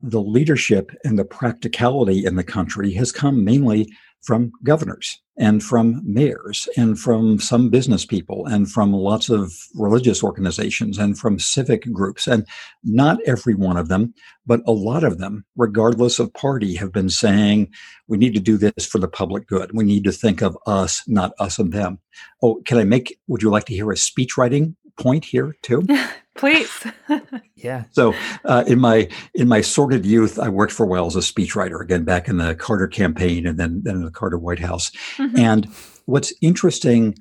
the 0.02 0.22
leadership 0.22 0.90
and 1.04 1.18
the 1.18 1.24
practicality 1.24 2.24
in 2.24 2.36
the 2.36 2.44
country 2.44 2.92
has 2.92 3.12
come 3.12 3.44
mainly 3.44 3.88
from 4.22 4.52
governors 4.64 5.20
and 5.38 5.62
from 5.62 6.02
mayors 6.04 6.68
and 6.76 6.98
from 6.98 7.38
some 7.38 7.70
business 7.70 8.04
people 8.04 8.44
and 8.46 8.70
from 8.70 8.92
lots 8.92 9.30
of 9.30 9.54
religious 9.74 10.22
organizations 10.22 10.98
and 10.98 11.18
from 11.18 11.38
civic 11.38 11.90
groups. 11.90 12.26
And 12.26 12.46
not 12.84 13.18
every 13.26 13.54
one 13.54 13.78
of 13.78 13.88
them, 13.88 14.12
but 14.44 14.60
a 14.66 14.72
lot 14.72 15.04
of 15.04 15.18
them, 15.18 15.46
regardless 15.56 16.18
of 16.18 16.34
party, 16.34 16.74
have 16.74 16.92
been 16.92 17.08
saying 17.08 17.72
we 18.08 18.18
need 18.18 18.34
to 18.34 18.40
do 18.40 18.58
this 18.58 18.84
for 18.84 18.98
the 18.98 19.08
public 19.08 19.46
good. 19.46 19.70
We 19.72 19.84
need 19.84 20.04
to 20.04 20.12
think 20.12 20.42
of 20.42 20.58
us, 20.66 21.02
not 21.06 21.32
us 21.38 21.58
and 21.58 21.72
them. 21.72 21.98
Oh, 22.42 22.60
can 22.66 22.76
I 22.76 22.84
make, 22.84 23.18
would 23.26 23.42
you 23.42 23.48
like 23.48 23.64
to 23.66 23.74
hear 23.74 23.90
a 23.90 23.96
speech 23.96 24.36
writing 24.36 24.76
point 25.00 25.24
here 25.24 25.56
too? 25.62 25.82
Please. 26.36 26.86
yeah. 27.56 27.84
So, 27.90 28.14
uh, 28.44 28.64
in 28.66 28.80
my 28.80 29.08
in 29.34 29.48
my 29.48 29.60
sordid 29.60 30.06
youth, 30.06 30.38
I 30.38 30.48
worked 30.48 30.72
for 30.72 30.84
a 30.84 30.86
while 30.86 31.06
as 31.06 31.16
a 31.16 31.20
speechwriter. 31.20 31.80
Again, 31.80 32.04
back 32.04 32.28
in 32.28 32.36
the 32.36 32.54
Carter 32.54 32.86
campaign, 32.86 33.46
and 33.46 33.58
then 33.58 33.82
then 33.84 33.96
in 33.96 34.04
the 34.04 34.10
Carter 34.10 34.38
White 34.38 34.60
House. 34.60 34.90
Mhm. 35.18 35.38
And 35.38 35.68
what's 36.06 36.32
interesting 36.40 37.16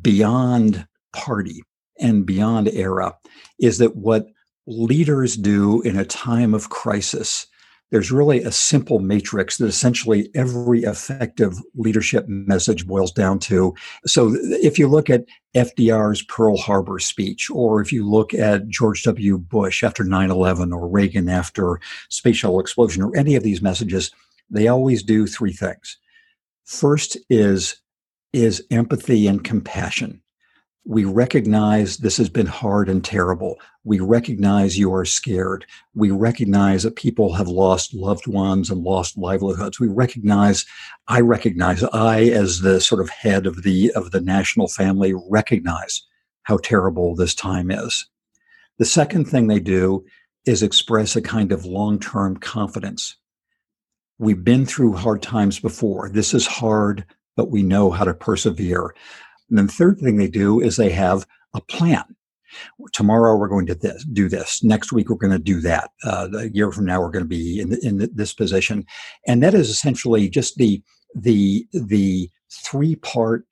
beyond 0.00 0.86
party 1.12 1.62
and 1.98 2.24
beyond 2.24 2.68
era 2.68 3.14
is 3.58 3.78
that 3.78 3.96
what 3.96 4.26
leaders 4.66 5.36
do 5.36 5.82
in 5.82 5.98
a 5.98 6.04
time 6.04 6.54
of 6.54 6.70
crisis. 6.70 7.46
There's 7.92 8.10
really 8.10 8.42
a 8.42 8.50
simple 8.50 9.00
matrix 9.00 9.58
that 9.58 9.66
essentially 9.66 10.30
every 10.34 10.82
effective 10.82 11.58
leadership 11.74 12.26
message 12.26 12.86
boils 12.86 13.12
down 13.12 13.38
to. 13.40 13.74
So, 14.06 14.34
if 14.34 14.78
you 14.78 14.88
look 14.88 15.10
at 15.10 15.26
FDR's 15.54 16.22
Pearl 16.22 16.56
Harbor 16.56 16.98
speech, 16.98 17.50
or 17.50 17.82
if 17.82 17.92
you 17.92 18.08
look 18.08 18.32
at 18.32 18.66
George 18.66 19.02
W. 19.02 19.36
Bush 19.36 19.84
after 19.84 20.04
9 20.04 20.30
11, 20.30 20.72
or 20.72 20.88
Reagan 20.88 21.28
after 21.28 21.80
space 22.08 22.36
shuttle 22.36 22.60
explosion, 22.60 23.02
or 23.02 23.14
any 23.14 23.36
of 23.36 23.42
these 23.42 23.60
messages, 23.60 24.10
they 24.48 24.68
always 24.68 25.02
do 25.02 25.26
three 25.26 25.52
things. 25.52 25.98
First 26.64 27.18
is, 27.28 27.76
is 28.32 28.64
empathy 28.70 29.26
and 29.26 29.44
compassion. 29.44 30.21
We 30.84 31.04
recognize 31.04 31.98
this 31.98 32.16
has 32.16 32.28
been 32.28 32.46
hard 32.46 32.88
and 32.88 33.04
terrible. 33.04 33.60
We 33.84 34.00
recognize 34.00 34.78
you 34.78 34.92
are 34.92 35.04
scared. 35.04 35.64
We 35.94 36.10
recognize 36.10 36.82
that 36.82 36.96
people 36.96 37.34
have 37.34 37.46
lost 37.46 37.94
loved 37.94 38.26
ones 38.26 38.68
and 38.68 38.82
lost 38.82 39.16
livelihoods. 39.16 39.78
We 39.78 39.86
recognize, 39.86 40.66
I 41.06 41.20
recognize, 41.20 41.84
I 41.92 42.22
as 42.22 42.60
the 42.60 42.80
sort 42.80 43.00
of 43.00 43.10
head 43.10 43.46
of 43.46 43.62
the 43.62 43.92
of 43.94 44.10
the 44.10 44.20
national 44.20 44.66
family 44.68 45.14
recognize 45.30 46.02
how 46.42 46.56
terrible 46.56 47.14
this 47.14 47.34
time 47.34 47.70
is. 47.70 48.08
The 48.78 48.84
second 48.84 49.26
thing 49.26 49.46
they 49.46 49.60
do 49.60 50.04
is 50.46 50.64
express 50.64 51.14
a 51.14 51.22
kind 51.22 51.52
of 51.52 51.64
long-term 51.64 52.38
confidence. 52.38 53.16
We've 54.18 54.42
been 54.42 54.66
through 54.66 54.94
hard 54.94 55.22
times 55.22 55.60
before. 55.60 56.08
This 56.08 56.34
is 56.34 56.46
hard, 56.46 57.04
but 57.36 57.50
we 57.50 57.62
know 57.62 57.90
how 57.90 58.04
to 58.04 58.14
persevere. 58.14 58.94
And 59.52 59.58
then 59.58 59.66
the 59.66 59.72
third 59.72 60.00
thing 60.00 60.16
they 60.16 60.28
do 60.28 60.60
is 60.60 60.76
they 60.76 60.88
have 60.88 61.26
a 61.52 61.60
plan. 61.60 62.04
Tomorrow 62.94 63.36
we're 63.36 63.48
going 63.48 63.66
to 63.66 63.74
this, 63.74 64.02
do 64.14 64.30
this. 64.30 64.64
Next 64.64 64.92
week 64.92 65.10
we're 65.10 65.16
going 65.16 65.30
to 65.32 65.38
do 65.38 65.60
that. 65.60 65.90
Uh, 66.02 66.28
a 66.38 66.48
year 66.48 66.72
from 66.72 66.86
now 66.86 67.02
we're 67.02 67.10
going 67.10 67.24
to 67.24 67.28
be 67.28 67.60
in, 67.60 67.74
in 67.82 68.08
this 68.14 68.32
position, 68.32 68.86
and 69.26 69.42
that 69.42 69.52
is 69.52 69.68
essentially 69.68 70.30
just 70.30 70.56
the 70.56 70.82
the 71.14 71.66
the 71.74 72.30
three 72.50 72.96
part 72.96 73.44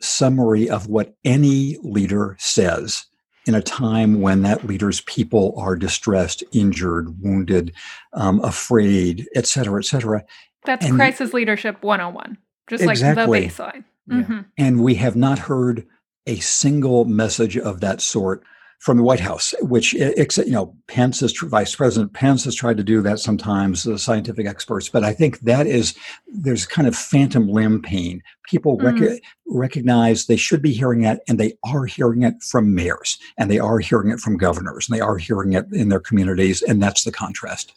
summary 0.00 0.68
of 0.68 0.88
what 0.88 1.14
any 1.24 1.76
leader 1.82 2.34
says 2.40 3.06
in 3.46 3.54
a 3.54 3.62
time 3.62 4.20
when 4.20 4.42
that 4.42 4.64
leader's 4.64 5.00
people 5.02 5.54
are 5.56 5.76
distressed, 5.76 6.42
injured, 6.52 7.22
wounded, 7.22 7.72
um, 8.14 8.40
afraid, 8.40 9.28
et 9.36 9.46
cetera, 9.46 9.80
et 9.80 9.84
cetera. 9.84 10.24
That's 10.64 10.86
And- 10.86 10.96
crisis 10.96 11.32
leadership 11.32 11.82
101, 11.84 12.36
just 12.68 12.82
Exactly. 12.82 13.24
like 13.40 13.56
the 13.56 13.62
baseline. 13.62 13.84
Mhm. 14.10 14.46
And 14.56 14.82
we 14.82 14.94
have 14.94 15.16
not 15.16 15.38
heard 15.38 15.86
a 16.26 16.36
single 16.36 17.04
message 17.04 17.56
of 17.56 17.80
that 17.80 18.00
sort 18.00 18.42
from 18.78 18.98
the 18.98 19.02
White 19.02 19.20
House, 19.20 19.54
which, 19.62 19.94
ex- 19.98 20.36
you 20.36 20.50
know, 20.50 20.76
Pence 20.86 21.22
is, 21.22 21.36
Vice 21.40 21.74
President 21.74 22.12
Pence 22.12 22.44
has 22.44 22.54
tried 22.54 22.76
to 22.76 22.84
do 22.84 23.00
that 23.00 23.18
sometimes, 23.18 23.84
the 23.84 23.98
scientific 23.98 24.46
experts. 24.46 24.88
But 24.88 25.02
I 25.02 25.14
think 25.14 25.40
that 25.40 25.66
is, 25.66 25.94
there's 26.28 26.66
kind 26.66 26.86
of 26.86 26.94
phantom 26.94 27.48
limb 27.48 27.80
pain. 27.80 28.22
People 28.48 28.76
rec- 28.76 29.22
recognize 29.46 30.26
they 30.26 30.36
should 30.36 30.60
be 30.60 30.72
hearing 30.72 31.04
it, 31.04 31.20
and 31.26 31.40
they 31.40 31.54
are 31.64 31.86
hearing 31.86 32.22
it 32.22 32.34
from 32.42 32.74
mayors, 32.74 33.18
and 33.38 33.50
they 33.50 33.58
are 33.58 33.78
hearing 33.78 34.10
it 34.10 34.20
from 34.20 34.36
governors, 34.36 34.88
and 34.88 34.96
they 34.96 35.00
are 35.00 35.16
hearing 35.16 35.54
it 35.54 35.64
in 35.72 35.88
their 35.88 36.00
communities. 36.00 36.60
And 36.60 36.82
that's 36.82 37.04
the 37.04 37.12
contrast. 37.12 37.72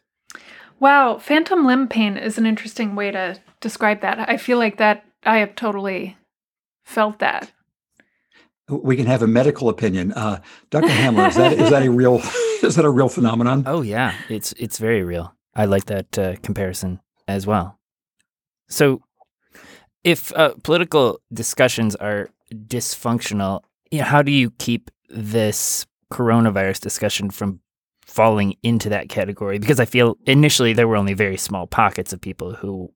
Wow, 0.82 1.18
phantom 1.18 1.66
limb 1.66 1.88
pain 1.88 2.18
is 2.18 2.38
an 2.38 2.46
interesting 2.46 2.96
way 2.96 3.12
to 3.12 3.38
describe 3.62 4.02
that. 4.02 4.30
I 4.30 4.36
feel 4.38 4.58
like 4.58 4.78
that 4.78 5.06
I 5.26 5.38
have 5.38 5.56
totally 5.56 6.18
felt 6.90 7.20
that. 7.20 7.52
We 8.68 8.96
can 8.96 9.06
have 9.06 9.22
a 9.22 9.28
medical 9.28 9.70
opinion. 9.70 10.12
Uh, 10.14 10.42
Dr. 10.70 10.90
Hamblin, 10.90 11.28
is 11.28 11.36
that, 11.36 11.54
is 11.54 11.70
that 11.70 11.84
a 11.84 11.90
real, 11.90 12.16
is 12.64 12.76
that 12.76 12.86
a 12.86 12.90
real 12.90 13.10
phenomenon? 13.10 13.64
Oh 13.66 13.82
yeah, 13.82 14.14
it's 14.30 14.54
it's 14.54 14.78
very 14.78 15.04
real. 15.04 15.34
I 15.56 15.66
like 15.66 15.86
that 15.86 16.18
uh, 16.18 16.36
comparison 16.44 17.00
as 17.28 17.48
well. 17.48 17.80
So, 18.70 19.02
if 20.04 20.32
uh, 20.36 20.54
political 20.64 21.20
discussions 21.34 21.96
are 21.96 22.30
dysfunctional, 22.54 23.62
you 23.92 24.00
know, 24.00 24.06
how 24.06 24.22
do 24.22 24.32
you 24.32 24.52
keep 24.52 24.92
this 25.10 25.88
coronavirus 26.14 26.80
discussion 26.82 27.32
from 27.32 27.62
falling 28.10 28.56
into 28.64 28.90
that 28.90 29.08
category? 29.08 29.60
Because 29.60 29.80
I 29.80 29.86
feel 29.86 30.18
initially 30.26 30.74
there 30.74 30.88
were 30.88 30.96
only 30.96 31.14
very 31.14 31.38
small 31.38 31.68
pockets 31.68 32.12
of 32.12 32.20
people 32.20 32.54
who 32.54 32.92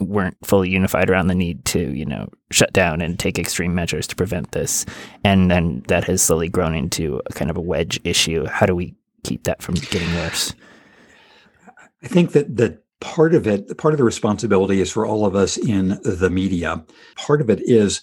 weren't 0.00 0.36
fully 0.44 0.70
unified 0.70 1.10
around 1.10 1.26
the 1.26 1.34
need 1.34 1.64
to, 1.66 1.92
you 1.94 2.06
know, 2.06 2.28
shut 2.50 2.72
down 2.72 3.00
and 3.00 3.18
take 3.18 3.38
extreme 3.38 3.74
measures 3.74 4.06
to 4.06 4.16
prevent 4.16 4.52
this, 4.52 4.86
and 5.22 5.50
then 5.50 5.82
that 5.88 6.04
has 6.04 6.22
slowly 6.22 6.48
grown 6.48 6.74
into 6.74 7.20
a 7.26 7.32
kind 7.32 7.50
of 7.50 7.56
a 7.56 7.60
wedge 7.60 8.00
issue. 8.04 8.46
How 8.46 8.66
do 8.66 8.74
we 8.74 8.94
keep 9.24 9.44
that 9.44 9.62
from 9.62 9.74
getting 9.74 10.12
worse? 10.14 10.54
I 12.02 12.08
think 12.08 12.32
that 12.32 12.56
that 12.56 12.82
part 13.00 13.34
of 13.34 13.46
it, 13.46 13.76
part 13.76 13.92
of 13.92 13.98
the 13.98 14.04
responsibility 14.04 14.80
is 14.80 14.90
for 14.90 15.06
all 15.06 15.26
of 15.26 15.36
us 15.36 15.56
in 15.56 16.00
the 16.02 16.30
media. 16.30 16.84
Part 17.16 17.40
of 17.40 17.50
it 17.50 17.60
is 17.62 18.00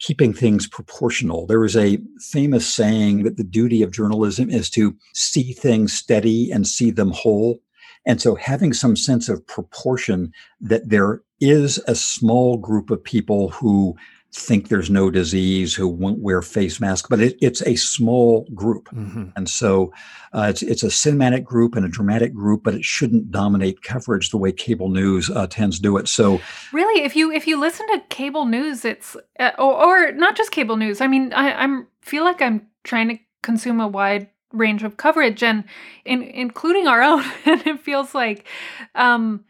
keeping 0.00 0.32
things 0.32 0.66
proportional. 0.66 1.46
There 1.46 1.64
is 1.64 1.76
a 1.76 1.98
famous 2.20 2.72
saying 2.72 3.22
that 3.22 3.36
the 3.36 3.44
duty 3.44 3.82
of 3.82 3.90
journalism 3.90 4.50
is 4.50 4.68
to 4.70 4.96
see 5.14 5.52
things 5.52 5.92
steady 5.92 6.50
and 6.50 6.66
see 6.66 6.90
them 6.90 7.12
whole. 7.12 7.60
And 8.06 8.20
so 8.20 8.34
having 8.34 8.72
some 8.72 8.96
sense 8.96 9.28
of 9.28 9.46
proportion 9.46 10.32
that 10.60 10.88
there 10.90 11.22
is 11.40 11.78
a 11.86 11.94
small 11.94 12.56
group 12.56 12.90
of 12.90 13.02
people 13.02 13.50
who 13.50 13.96
think 14.34 14.68
there's 14.68 14.90
no 14.90 15.10
disease, 15.10 15.74
who 15.74 15.86
won't 15.86 16.18
wear 16.18 16.42
face 16.42 16.80
masks, 16.80 17.08
but 17.08 17.20
it, 17.20 17.36
it's 17.40 17.62
a 17.62 17.76
small 17.76 18.46
group. 18.54 18.88
Mm-hmm. 18.90 19.26
And 19.36 19.48
so 19.48 19.92
uh, 20.32 20.46
it's 20.50 20.62
it's 20.62 20.82
a 20.82 20.88
cinematic 20.88 21.44
group 21.44 21.76
and 21.76 21.86
a 21.86 21.88
dramatic 21.88 22.34
group, 22.34 22.62
but 22.64 22.74
it 22.74 22.84
shouldn't 22.84 23.30
dominate 23.30 23.82
coverage 23.82 24.30
the 24.30 24.36
way 24.36 24.52
cable 24.52 24.88
news 24.88 25.30
uh, 25.30 25.46
tends 25.46 25.76
to 25.76 25.82
do 25.82 25.96
it. 25.96 26.08
So 26.08 26.40
Really, 26.72 27.04
if 27.04 27.14
you 27.14 27.30
if 27.30 27.46
you 27.46 27.58
listen 27.58 27.86
to 27.88 28.02
cable 28.08 28.44
news, 28.44 28.84
it's 28.84 29.16
uh, 29.38 29.52
or, 29.58 30.08
or 30.08 30.12
not 30.12 30.36
just 30.36 30.50
cable 30.50 30.76
news. 30.76 31.00
I 31.00 31.06
mean, 31.06 31.32
I, 31.32 31.52
I'm 31.52 31.86
feel 32.00 32.24
like 32.24 32.42
I'm 32.42 32.66
trying 32.82 33.08
to 33.08 33.18
consume 33.42 33.80
a 33.80 33.88
wide 33.88 34.28
range 34.52 34.82
of 34.82 34.96
coverage, 34.96 35.42
and 35.42 35.64
in, 36.04 36.22
including 36.22 36.86
our 36.86 37.02
own. 37.02 37.24
And 37.46 37.66
it 37.66 37.80
feels 37.80 38.14
like 38.14 38.46
um, 38.94 39.44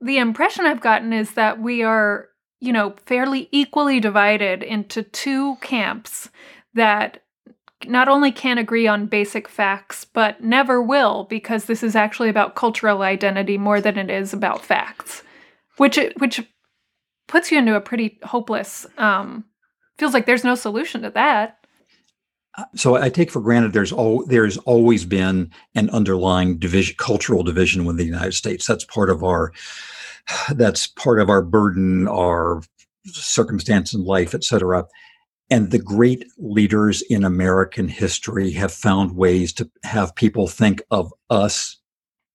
the 0.00 0.18
impression 0.18 0.66
I've 0.66 0.80
gotten 0.80 1.12
is 1.12 1.34
that 1.34 1.60
we 1.60 1.82
are, 1.82 2.28
you 2.62 2.72
know, 2.72 2.94
fairly 3.06 3.48
equally 3.50 3.98
divided 3.98 4.62
into 4.62 5.02
two 5.02 5.56
camps 5.56 6.30
that 6.74 7.24
not 7.86 8.08
only 8.08 8.30
can't 8.30 8.60
agree 8.60 8.86
on 8.86 9.06
basic 9.06 9.48
facts, 9.48 10.04
but 10.04 10.40
never 10.44 10.80
will, 10.80 11.24
because 11.24 11.64
this 11.64 11.82
is 11.82 11.96
actually 11.96 12.28
about 12.28 12.54
cultural 12.54 13.02
identity 13.02 13.58
more 13.58 13.80
than 13.80 13.98
it 13.98 14.08
is 14.08 14.32
about 14.32 14.64
facts, 14.64 15.24
which 15.78 15.98
which 16.18 16.40
puts 17.26 17.50
you 17.50 17.58
into 17.58 17.74
a 17.74 17.80
pretty 17.80 18.20
hopeless. 18.22 18.86
Um, 18.96 19.44
feels 19.98 20.14
like 20.14 20.26
there's 20.26 20.44
no 20.44 20.54
solution 20.54 21.02
to 21.02 21.10
that. 21.10 21.66
so 22.76 22.94
I 22.94 23.08
take 23.08 23.32
for 23.32 23.40
granted 23.40 23.72
there's 23.72 23.92
all 23.92 24.24
there's 24.26 24.58
always 24.58 25.04
been 25.04 25.50
an 25.74 25.90
underlying 25.90 26.58
division, 26.58 26.94
cultural 26.96 27.42
division 27.42 27.84
within 27.84 27.96
the 27.96 28.04
United 28.04 28.34
States. 28.34 28.68
That's 28.68 28.84
part 28.84 29.10
of 29.10 29.24
our 29.24 29.52
that's 30.54 30.86
part 30.86 31.20
of 31.20 31.28
our 31.28 31.42
burden, 31.42 32.08
our 32.08 32.62
circumstance 33.06 33.94
in 33.94 34.04
life, 34.04 34.34
et 34.34 34.44
cetera. 34.44 34.86
And 35.50 35.70
the 35.70 35.78
great 35.78 36.24
leaders 36.38 37.02
in 37.02 37.24
American 37.24 37.88
history 37.88 38.52
have 38.52 38.72
found 38.72 39.16
ways 39.16 39.52
to 39.54 39.70
have 39.84 40.14
people 40.14 40.48
think 40.48 40.82
of 40.90 41.12
us 41.28 41.78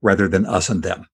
rather 0.02 0.28
than 0.28 0.46
us 0.46 0.70
and 0.70 0.84
them. 0.84 1.08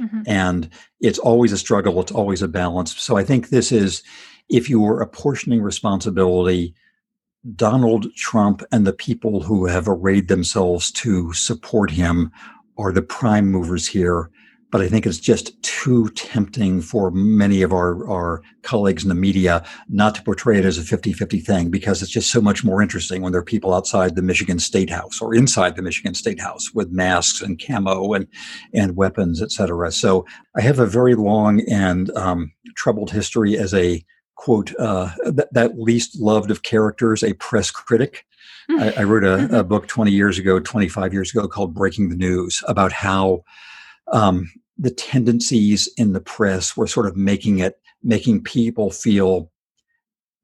Mm-hmm. 0.00 0.22
And 0.26 0.70
it's 1.00 1.18
always 1.18 1.52
a 1.52 1.58
struggle, 1.58 2.00
it's 2.00 2.12
always 2.12 2.40
a 2.40 2.48
balance. 2.48 2.96
So 2.96 3.16
I 3.16 3.24
think 3.24 3.48
this 3.48 3.70
is, 3.70 4.02
if 4.48 4.70
you 4.70 4.80
were 4.80 5.02
apportioning 5.02 5.60
responsibility, 5.60 6.74
Donald 7.54 8.06
Trump 8.14 8.62
and 8.72 8.86
the 8.86 8.92
people 8.92 9.42
who 9.42 9.66
have 9.66 9.88
arrayed 9.88 10.28
themselves 10.28 10.90
to 10.92 11.32
support 11.32 11.90
him 11.90 12.30
are 12.78 12.92
the 12.92 13.02
prime 13.02 13.50
movers 13.50 13.86
here 13.86 14.30
but 14.72 14.80
I 14.80 14.88
think 14.88 15.06
it's 15.06 15.18
just 15.18 15.62
too 15.62 16.08
tempting 16.10 16.80
for 16.80 17.10
many 17.10 17.60
of 17.60 17.72
our, 17.72 18.08
our 18.10 18.42
colleagues 18.62 19.02
in 19.02 19.10
the 19.10 19.14
media 19.14 19.64
not 19.88 20.14
to 20.14 20.22
portray 20.22 20.58
it 20.58 20.64
as 20.64 20.78
a 20.78 20.82
50 20.82 21.12
50 21.12 21.38
thing 21.40 21.70
because 21.70 22.02
it's 22.02 22.10
just 22.10 22.32
so 22.32 22.40
much 22.40 22.64
more 22.64 22.80
interesting 22.80 23.20
when 23.20 23.32
there 23.32 23.40
are 23.40 23.44
people 23.44 23.74
outside 23.74 24.16
the 24.16 24.22
Michigan 24.22 24.58
State 24.58 24.88
House 24.88 25.20
or 25.20 25.34
inside 25.34 25.76
the 25.76 25.82
Michigan 25.82 26.14
State 26.14 26.40
House 26.40 26.72
with 26.72 26.90
masks 26.90 27.42
and 27.42 27.62
camo 27.64 28.14
and, 28.14 28.26
and 28.72 28.96
weapons, 28.96 29.42
et 29.42 29.52
cetera. 29.52 29.92
So 29.92 30.24
I 30.56 30.62
have 30.62 30.78
a 30.78 30.86
very 30.86 31.14
long 31.14 31.60
and 31.70 32.10
um, 32.16 32.52
troubled 32.74 33.10
history 33.10 33.58
as 33.58 33.74
a 33.74 34.02
quote, 34.36 34.74
uh, 34.78 35.10
th- 35.24 35.48
that 35.52 35.78
least 35.78 36.18
loved 36.18 36.50
of 36.50 36.62
characters, 36.62 37.22
a 37.22 37.34
press 37.34 37.70
critic. 37.70 38.24
I, 38.70 38.94
I, 38.98 39.02
wrote 39.02 39.24
a, 39.24 39.34
a 39.34 39.38
mm-hmm. 39.38 39.68
book 39.68 39.86
20 39.86 40.10
years 40.10 40.38
ago, 40.38 40.58
25 40.58 41.12
years 41.12 41.30
ago 41.30 41.46
called 41.46 41.74
Breaking 41.74 42.08
the 42.08 42.16
News 42.16 42.62
about 42.66 42.92
how 42.92 43.42
um, 44.12 44.50
the 44.82 44.90
tendencies 44.90 45.88
in 45.96 46.12
the 46.12 46.20
press 46.20 46.76
were 46.76 46.88
sort 46.88 47.06
of 47.06 47.16
making 47.16 47.60
it 47.60 47.78
making 48.02 48.42
people 48.42 48.90
feel 48.90 49.48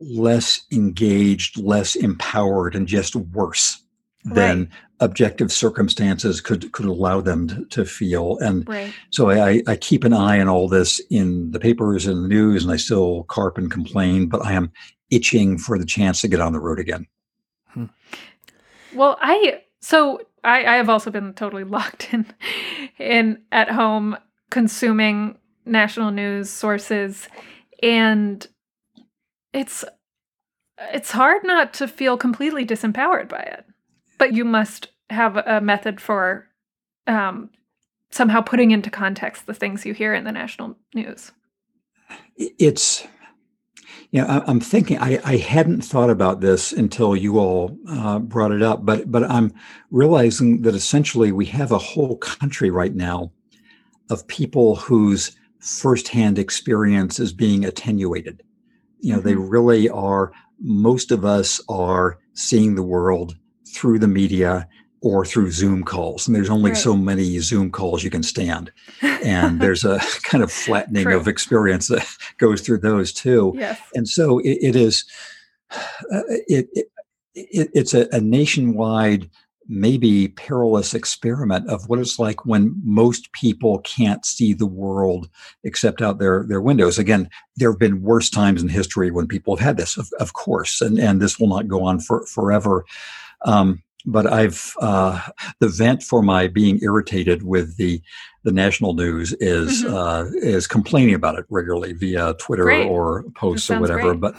less 0.00 0.60
engaged, 0.70 1.58
less 1.58 1.96
empowered, 1.96 2.76
and 2.76 2.86
just 2.86 3.16
worse 3.16 3.82
than 4.24 4.70
objective 5.00 5.50
circumstances 5.50 6.40
could 6.40 6.70
could 6.72 6.86
allow 6.86 7.20
them 7.20 7.48
to, 7.48 7.64
to 7.66 7.84
feel. 7.84 8.38
And 8.38 8.68
right. 8.68 8.92
so 9.10 9.30
I, 9.30 9.62
I 9.66 9.76
keep 9.76 10.04
an 10.04 10.12
eye 10.12 10.40
on 10.40 10.48
all 10.48 10.68
this 10.68 11.00
in 11.10 11.50
the 11.50 11.60
papers 11.60 12.06
and 12.06 12.24
the 12.24 12.28
news, 12.28 12.62
and 12.62 12.72
I 12.72 12.76
still 12.76 13.24
carp 13.24 13.58
and 13.58 13.70
complain, 13.70 14.28
but 14.28 14.44
I 14.44 14.52
am 14.52 14.70
itching 15.10 15.58
for 15.58 15.78
the 15.78 15.86
chance 15.86 16.20
to 16.20 16.28
get 16.28 16.40
on 16.40 16.52
the 16.52 16.60
road 16.60 16.78
again. 16.78 17.06
Hmm. 17.68 17.86
Well, 18.94 19.18
I 19.20 19.62
so 19.80 20.20
I, 20.44 20.64
I 20.64 20.76
have 20.76 20.88
also 20.88 21.10
been 21.10 21.32
totally 21.34 21.64
locked 21.76 22.12
in 22.12 22.26
in 22.98 23.42
at 23.50 23.70
home 23.70 24.16
consuming 24.50 25.38
national 25.64 26.10
news 26.10 26.50
sources. 26.50 27.28
And 27.82 28.46
it's 29.52 29.84
it's 30.92 31.10
hard 31.10 31.42
not 31.44 31.74
to 31.74 31.88
feel 31.88 32.16
completely 32.16 32.64
disempowered 32.64 33.28
by 33.28 33.40
it. 33.40 33.64
But 34.18 34.32
you 34.32 34.44
must 34.44 34.88
have 35.10 35.36
a 35.36 35.60
method 35.60 36.00
for 36.00 36.48
um, 37.06 37.50
somehow 38.10 38.40
putting 38.40 38.70
into 38.70 38.90
context 38.90 39.46
the 39.46 39.54
things 39.54 39.84
you 39.84 39.94
hear 39.94 40.14
in 40.14 40.24
the 40.24 40.32
national 40.32 40.76
news. 40.94 41.32
It's 42.36 43.06
you 44.10 44.22
know 44.22 44.42
i'm 44.46 44.60
thinking 44.60 44.98
i, 44.98 45.20
I 45.24 45.36
hadn't 45.36 45.82
thought 45.82 46.10
about 46.10 46.40
this 46.40 46.72
until 46.72 47.14
you 47.14 47.38
all 47.38 47.76
uh, 47.88 48.18
brought 48.18 48.52
it 48.52 48.62
up 48.62 48.84
but 48.84 49.10
but 49.10 49.24
i'm 49.24 49.52
realizing 49.90 50.62
that 50.62 50.74
essentially 50.74 51.32
we 51.32 51.46
have 51.46 51.72
a 51.72 51.78
whole 51.78 52.16
country 52.16 52.70
right 52.70 52.94
now 52.94 53.32
of 54.10 54.26
people 54.26 54.76
whose 54.76 55.36
firsthand 55.60 56.38
experience 56.38 57.18
is 57.18 57.32
being 57.32 57.64
attenuated. 57.64 58.42
You 59.00 59.12
know, 59.12 59.18
mm-hmm. 59.18 59.28
they 59.28 59.34
really 59.34 59.88
are, 59.88 60.32
most 60.60 61.10
of 61.10 61.24
us 61.24 61.60
are 61.68 62.18
seeing 62.34 62.74
the 62.74 62.82
world 62.82 63.36
through 63.74 63.98
the 63.98 64.08
media 64.08 64.68
or 65.00 65.24
through 65.24 65.50
Zoom 65.52 65.84
calls. 65.84 66.26
And 66.26 66.34
there's 66.34 66.50
only 66.50 66.72
right. 66.72 66.78
so 66.78 66.96
many 66.96 67.38
Zoom 67.38 67.70
calls 67.70 68.02
you 68.02 68.10
can 68.10 68.22
stand. 68.22 68.72
And 69.02 69.60
there's 69.60 69.84
a 69.84 70.00
kind 70.24 70.42
of 70.42 70.50
flattening 70.50 71.04
True. 71.04 71.16
of 71.16 71.28
experience 71.28 71.88
that 71.88 72.06
goes 72.38 72.60
through 72.60 72.78
those 72.78 73.12
too. 73.12 73.52
Yes. 73.56 73.80
And 73.94 74.08
so 74.08 74.38
it, 74.40 74.58
it 74.60 74.76
is, 74.76 75.04
uh, 75.70 76.22
it, 76.48 76.68
it, 76.72 76.86
it, 77.34 77.70
it's 77.74 77.94
a, 77.94 78.08
a 78.10 78.20
nationwide 78.20 79.30
maybe 79.68 80.28
perilous 80.28 80.94
experiment 80.94 81.68
of 81.68 81.88
what 81.88 81.98
it's 81.98 82.18
like 82.18 82.46
when 82.46 82.74
most 82.82 83.30
people 83.32 83.80
can't 83.80 84.24
see 84.24 84.54
the 84.54 84.66
world 84.66 85.28
except 85.62 86.00
out 86.00 86.18
their 86.18 86.44
their 86.48 86.60
windows. 86.60 86.98
Again, 86.98 87.28
there 87.56 87.70
have 87.70 87.78
been 87.78 88.02
worse 88.02 88.30
times 88.30 88.62
in 88.62 88.68
history 88.68 89.10
when 89.10 89.26
people 89.26 89.56
have 89.56 89.64
had 89.64 89.76
this, 89.76 89.96
of, 89.96 90.08
of 90.18 90.32
course, 90.32 90.80
and 90.80 90.98
and 90.98 91.20
this 91.20 91.38
will 91.38 91.48
not 91.48 91.68
go 91.68 91.84
on 91.84 92.00
for 92.00 92.26
forever. 92.26 92.84
Um, 93.44 93.82
but 94.06 94.26
I've 94.26 94.74
uh, 94.80 95.20
the 95.60 95.68
vent 95.68 96.02
for 96.02 96.22
my 96.22 96.46
being 96.46 96.78
irritated 96.82 97.42
with 97.42 97.76
the 97.76 98.00
the 98.44 98.52
national 98.52 98.94
news 98.94 99.34
is 99.34 99.84
mm-hmm. 99.84 99.94
uh, 99.94 100.24
is 100.36 100.66
complaining 100.66 101.14
about 101.14 101.38
it 101.38 101.44
regularly 101.50 101.92
via 101.92 102.34
Twitter 102.34 102.64
great. 102.64 102.86
or 102.86 103.24
posts 103.34 103.70
or 103.70 103.80
whatever. 103.80 104.14
Great. 104.14 104.20
But 104.20 104.36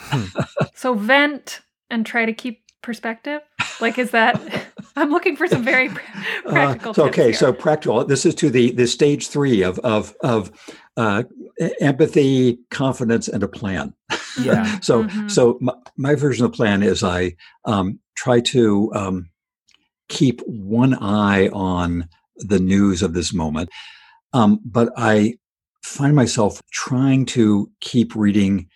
so 0.75 0.95
vent 0.95 1.61
and 1.89 2.05
try 2.05 2.25
to 2.25 2.33
keep 2.33 2.63
perspective? 2.81 3.41
Like, 3.79 3.97
is 3.97 4.11
that? 4.11 4.41
I'm 4.95 5.11
looking 5.11 5.35
for 5.35 5.47
some 5.47 5.63
very 5.63 5.89
uh, 5.89 5.93
practical. 6.45 6.91
Uh, 6.91 6.93
so, 6.93 7.07
okay, 7.07 7.23
here. 7.25 7.33
so 7.33 7.53
practical. 7.53 8.03
This 8.05 8.25
is 8.25 8.35
to 8.35 8.49
the 8.49 8.71
the 8.71 8.87
stage 8.87 9.27
three 9.27 9.61
of 9.61 9.79
of 9.79 10.15
of 10.21 10.51
uh, 10.97 11.23
empathy, 11.79 12.59
confidence, 12.69 13.27
and 13.27 13.43
a 13.43 13.47
plan. 13.47 13.93
Yeah. 14.41 14.79
so 14.81 15.03
mm-hmm. 15.03 15.27
so 15.27 15.57
my, 15.61 15.73
my, 15.97 16.15
version 16.15 16.45
of 16.45 16.51
the 16.51 16.55
plan 16.55 16.83
is 16.83 17.03
I 17.03 17.35
um, 17.65 17.99
try 18.15 18.41
to 18.41 18.91
um, 18.93 19.29
keep 20.09 20.41
one 20.41 20.95
eye 20.95 21.47
on 21.49 22.07
the 22.35 22.59
news 22.59 23.01
of 23.01 23.13
this 23.13 23.33
moment, 23.33 23.69
um, 24.33 24.59
but 24.65 24.91
I 24.97 25.35
find 25.83 26.15
myself 26.15 26.61
trying 26.71 27.25
to 27.25 27.71
keep 27.79 28.15
reading 28.15 28.67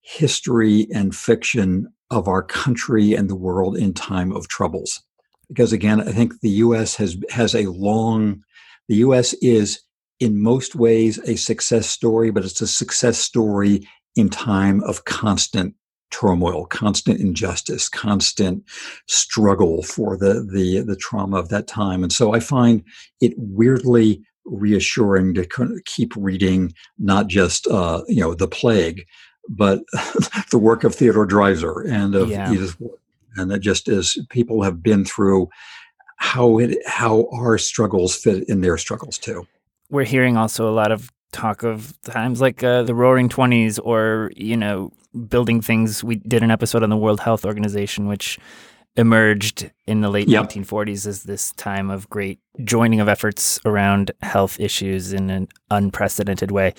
history 0.00 0.86
and 0.94 1.14
fiction 1.14 1.92
of 2.10 2.28
our 2.28 2.42
country 2.42 3.14
and 3.14 3.28
the 3.28 3.36
world 3.36 3.76
in 3.76 3.92
time 3.92 4.32
of 4.32 4.48
troubles. 4.48 5.02
Because 5.48 5.72
again, 5.72 6.00
I 6.00 6.12
think 6.12 6.40
the 6.40 6.50
US 6.50 6.96
has 6.96 7.16
has 7.30 7.54
a 7.54 7.70
long 7.70 8.42
the 8.88 8.96
US 8.96 9.32
is 9.34 9.80
in 10.20 10.42
most 10.42 10.74
ways 10.74 11.18
a 11.24 11.36
success 11.36 11.88
story, 11.88 12.30
but 12.30 12.44
it's 12.44 12.60
a 12.60 12.66
success 12.66 13.18
story 13.18 13.86
in 14.14 14.28
time 14.28 14.82
of 14.84 15.04
constant 15.04 15.74
turmoil, 16.10 16.66
constant 16.66 17.20
injustice, 17.20 17.88
constant 17.88 18.62
struggle 19.06 19.82
for 19.82 20.16
the 20.16 20.48
the 20.52 20.80
the 20.80 20.96
trauma 20.96 21.36
of 21.36 21.48
that 21.48 21.66
time. 21.66 22.02
And 22.02 22.12
so 22.12 22.34
I 22.34 22.40
find 22.40 22.82
it 23.20 23.34
weirdly 23.36 24.24
reassuring 24.44 25.34
to 25.34 25.80
keep 25.84 26.12
reading 26.16 26.72
not 26.98 27.26
just 27.26 27.66
uh, 27.66 28.02
you 28.08 28.20
know 28.20 28.34
the 28.34 28.48
plague, 28.48 29.04
but 29.48 29.82
the 30.50 30.58
work 30.58 30.84
of 30.84 30.94
Theodore 30.94 31.26
Dreiser 31.26 31.84
and 31.88 32.14
of 32.14 32.30
yeah. 32.30 32.52
Edith 32.52 32.76
and 33.36 33.52
it 33.52 33.60
just 33.60 33.88
is 33.88 34.18
people 34.30 34.62
have 34.62 34.82
been 34.82 35.04
through 35.04 35.48
how 36.16 36.58
it 36.58 36.78
how 36.86 37.28
our 37.32 37.58
struggles 37.58 38.16
fit 38.16 38.48
in 38.48 38.60
their 38.60 38.78
struggles 38.78 39.18
too. 39.18 39.46
We're 39.90 40.04
hearing 40.04 40.36
also 40.36 40.68
a 40.68 40.72
lot 40.72 40.90
of 40.90 41.12
talk 41.32 41.62
of 41.62 42.00
times 42.02 42.40
like 42.40 42.62
uh, 42.62 42.82
the 42.82 42.94
Roaring 42.94 43.28
Twenties, 43.28 43.78
or 43.78 44.30
you 44.34 44.56
know, 44.56 44.92
building 45.28 45.60
things. 45.60 46.02
We 46.02 46.16
did 46.16 46.42
an 46.42 46.50
episode 46.50 46.82
on 46.82 46.90
the 46.90 46.96
World 46.96 47.20
Health 47.20 47.44
Organization, 47.44 48.06
which 48.06 48.38
emerged 48.96 49.70
in 49.86 50.00
the 50.00 50.08
late 50.08 50.26
yep. 50.26 50.44
1940s 50.48 51.06
as 51.06 51.24
this 51.24 51.52
time 51.52 51.90
of 51.90 52.08
great 52.08 52.40
joining 52.64 52.98
of 52.98 53.08
efforts 53.08 53.60
around 53.66 54.10
health 54.22 54.58
issues 54.58 55.12
in 55.12 55.28
an 55.28 55.48
unprecedented 55.70 56.50
way. 56.50 56.72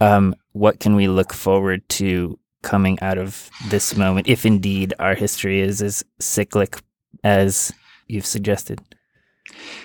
Um, 0.00 0.34
what 0.52 0.80
can 0.80 0.94
we 0.94 1.08
look 1.08 1.32
forward 1.32 1.88
to 1.90 2.38
coming 2.62 2.98
out 3.00 3.18
of 3.18 3.50
this 3.68 3.96
moment, 3.96 4.28
if 4.28 4.44
indeed 4.44 4.92
our 4.98 5.14
history 5.14 5.60
is 5.60 5.80
as 5.80 6.04
cyclic 6.18 6.78
as 7.24 7.72
you've 8.06 8.26
suggested? 8.26 8.80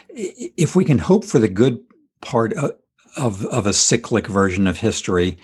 If 0.10 0.76
we 0.76 0.84
can 0.84 0.98
hope 0.98 1.24
for 1.24 1.40
the 1.40 1.48
good 1.48 1.80
part 2.22 2.54
of, 2.54 2.72
of, 3.18 3.46
of 3.46 3.68
a 3.68 3.74
cyclic 3.74 4.28
version 4.28 4.68
of 4.68 4.78
history, 4.78 5.38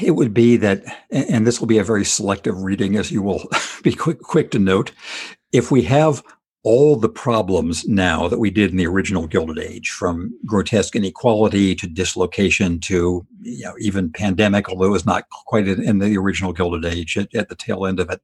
it 0.00 0.12
would 0.12 0.34
be 0.34 0.56
that, 0.56 0.84
and 1.10 1.46
this 1.46 1.60
will 1.60 1.66
be 1.66 1.78
a 1.78 1.84
very 1.84 2.04
selective 2.04 2.62
reading, 2.62 2.96
as 2.96 3.12
you 3.12 3.22
will 3.22 3.48
be 3.82 3.92
quick, 3.92 4.20
quick 4.20 4.50
to 4.52 4.58
note. 4.58 4.92
If 5.52 5.70
we 5.70 5.82
have 5.82 6.22
all 6.64 6.96
the 6.96 7.08
problems 7.08 7.86
now 7.86 8.26
that 8.28 8.40
we 8.40 8.50
did 8.50 8.70
in 8.70 8.76
the 8.76 8.86
original 8.86 9.26
Gilded 9.26 9.58
Age, 9.58 9.90
from 9.90 10.36
grotesque 10.44 10.96
inequality 10.96 11.74
to 11.76 11.86
dislocation 11.86 12.80
to 12.80 13.26
you 13.42 13.64
know, 13.64 13.74
even 13.80 14.10
pandemic, 14.10 14.68
although 14.68 14.86
it 14.86 14.90
was 14.90 15.06
not 15.06 15.28
quite 15.30 15.68
in 15.68 15.98
the 15.98 16.18
original 16.18 16.52
Gilded 16.52 16.84
Age 16.84 17.16
at, 17.16 17.32
at 17.34 17.48
the 17.48 17.54
tail 17.54 17.86
end 17.86 18.00
of 18.00 18.10
it. 18.10 18.20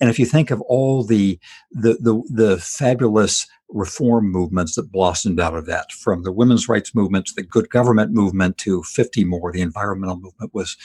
And 0.00 0.10
if 0.10 0.18
you 0.18 0.26
think 0.26 0.50
of 0.50 0.60
all 0.62 1.04
the 1.04 1.38
the 1.70 1.94
the, 2.00 2.22
the 2.28 2.58
fabulous 2.58 3.46
reform 3.68 4.30
movements 4.30 4.74
that 4.74 4.90
blossomed 4.90 5.38
out 5.38 5.54
of 5.54 5.66
that, 5.66 5.92
from 5.92 6.24
the 6.24 6.32
women's 6.32 6.68
rights 6.68 6.94
movement 6.94 7.26
to 7.26 7.34
the 7.34 7.42
good 7.42 7.70
government 7.70 8.12
movement 8.12 8.58
to 8.58 8.82
50 8.82 9.24
more, 9.24 9.52
the 9.52 9.60
environmental 9.60 10.18
movement 10.18 10.52
was 10.52 10.76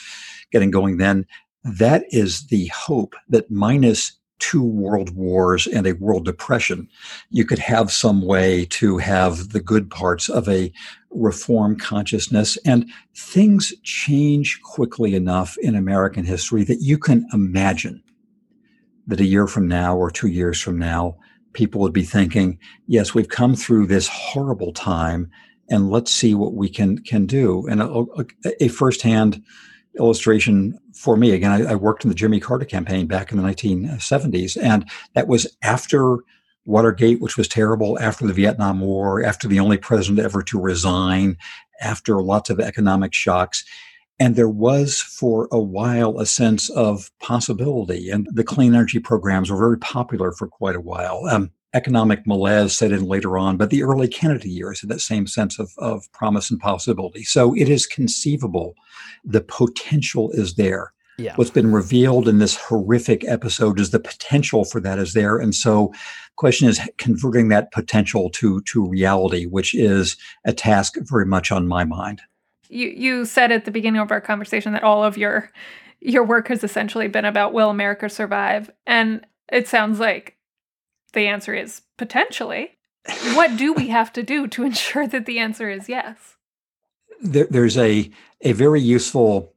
getting 0.52 0.70
going 0.70 0.98
then. 0.98 1.26
That 1.64 2.04
is 2.10 2.46
the 2.48 2.66
hope 2.66 3.16
that 3.28 3.50
minus 3.50 4.12
two 4.38 4.62
world 4.62 5.14
wars 5.14 5.66
and 5.66 5.86
a 5.86 5.92
world 5.92 6.24
depression, 6.24 6.88
you 7.30 7.44
could 7.44 7.58
have 7.58 7.90
some 7.90 8.22
way 8.22 8.66
to 8.66 8.98
have 8.98 9.50
the 9.50 9.60
good 9.60 9.90
parts 9.90 10.28
of 10.28 10.48
a 10.48 10.72
reform 11.10 11.76
consciousness. 11.76 12.58
And 12.64 12.90
things 13.14 13.72
change 13.82 14.60
quickly 14.62 15.14
enough 15.14 15.56
in 15.58 15.74
American 15.74 16.24
history 16.24 16.64
that 16.64 16.80
you 16.80 16.98
can 16.98 17.26
imagine 17.32 18.02
that 19.06 19.20
a 19.20 19.24
year 19.24 19.46
from 19.46 19.68
now 19.68 19.96
or 19.96 20.10
two 20.10 20.28
years 20.28 20.60
from 20.60 20.78
now, 20.78 21.16
people 21.52 21.80
would 21.80 21.92
be 21.92 22.04
thinking, 22.04 22.58
yes, 22.86 23.14
we've 23.14 23.28
come 23.28 23.54
through 23.54 23.86
this 23.86 24.08
horrible 24.08 24.72
time 24.72 25.30
and 25.70 25.90
let's 25.90 26.10
see 26.10 26.34
what 26.34 26.54
we 26.54 26.68
can, 26.68 26.98
can 26.98 27.26
do. 27.26 27.66
And 27.68 27.80
a, 27.80 27.88
a, 27.88 28.64
a 28.64 28.68
firsthand 28.68 29.42
illustration 29.98 30.78
for 30.94 31.16
me. 31.16 31.32
Again, 31.32 31.50
I, 31.50 31.72
I, 31.72 31.74
worked 31.74 32.04
in 32.04 32.08
the 32.08 32.14
Jimmy 32.14 32.40
Carter 32.40 32.64
campaign 32.64 33.06
back 33.06 33.30
in 33.30 33.38
the 33.38 33.44
1970s, 33.44 34.60
and 34.60 34.88
that 35.14 35.28
was 35.28 35.46
after 35.62 36.18
Watergate, 36.64 37.20
which 37.20 37.36
was 37.36 37.48
terrible, 37.48 37.98
after 38.00 38.26
the 38.26 38.32
Vietnam 38.32 38.80
War, 38.80 39.22
after 39.22 39.46
the 39.46 39.60
only 39.60 39.76
president 39.76 40.20
ever 40.20 40.42
to 40.44 40.60
resign, 40.60 41.36
after 41.80 42.22
lots 42.22 42.50
of 42.50 42.58
economic 42.58 43.12
shocks. 43.12 43.64
And 44.18 44.36
there 44.36 44.48
was 44.48 45.00
for 45.00 45.48
a 45.50 45.58
while 45.58 46.18
a 46.18 46.26
sense 46.26 46.70
of 46.70 47.10
possibility, 47.20 48.10
and 48.10 48.28
the 48.32 48.44
clean 48.44 48.74
energy 48.74 49.00
programs 49.00 49.50
were 49.50 49.58
very 49.58 49.78
popular 49.78 50.32
for 50.32 50.46
quite 50.46 50.76
a 50.76 50.80
while. 50.80 51.26
Um, 51.28 51.50
economic 51.74 52.26
malaise 52.26 52.76
set 52.76 52.92
in 52.92 53.04
later 53.04 53.36
on, 53.36 53.56
but 53.56 53.70
the 53.70 53.82
early 53.82 54.08
Kennedy 54.08 54.48
years 54.48 54.80
had 54.80 54.90
that 54.90 55.00
same 55.00 55.26
sense 55.26 55.58
of, 55.58 55.72
of 55.78 56.10
promise 56.12 56.50
and 56.50 56.60
possibility. 56.60 57.24
So 57.24 57.54
it 57.54 57.68
is 57.68 57.86
conceivable. 57.86 58.74
The 59.24 59.40
potential 59.40 60.30
is 60.30 60.54
there. 60.54 60.92
Yeah. 61.18 61.34
What's 61.36 61.50
been 61.50 61.72
revealed 61.72 62.26
in 62.26 62.38
this 62.38 62.56
horrific 62.56 63.24
episode 63.28 63.78
is 63.78 63.90
the 63.90 64.00
potential 64.00 64.64
for 64.64 64.80
that 64.80 64.98
is 64.98 65.12
there. 65.12 65.38
And 65.38 65.54
so 65.54 65.92
the 65.92 66.36
question 66.36 66.68
is 66.68 66.80
converting 66.98 67.48
that 67.48 67.70
potential 67.70 68.30
to 68.30 68.60
to 68.62 68.88
reality, 68.88 69.46
which 69.46 69.74
is 69.74 70.16
a 70.44 70.52
task 70.52 70.96
very 71.00 71.26
much 71.26 71.52
on 71.52 71.68
my 71.68 71.84
mind. 71.84 72.20
You 72.68 72.88
you 72.88 73.24
said 73.26 73.52
at 73.52 73.64
the 73.64 73.70
beginning 73.70 74.00
of 74.00 74.10
our 74.10 74.20
conversation 74.20 74.72
that 74.72 74.82
all 74.82 75.04
of 75.04 75.16
your 75.16 75.50
your 76.00 76.24
work 76.24 76.48
has 76.48 76.64
essentially 76.64 77.08
been 77.08 77.24
about 77.24 77.52
will 77.52 77.70
America 77.70 78.08
survive? 78.08 78.70
And 78.84 79.24
it 79.52 79.68
sounds 79.68 80.00
like 80.00 80.36
the 81.14 81.26
answer 81.26 81.54
is 81.54 81.82
potentially. 81.96 82.70
what 83.34 83.56
do 83.56 83.72
we 83.72 83.88
have 83.88 84.12
to 84.14 84.22
do 84.22 84.46
to 84.48 84.64
ensure 84.64 85.06
that 85.06 85.26
the 85.26 85.38
answer 85.38 85.70
is 85.70 85.88
yes? 85.88 86.36
There, 87.20 87.46
there's 87.48 87.78
a 87.78 88.10
a 88.40 88.52
very 88.52 88.80
useful 88.80 89.54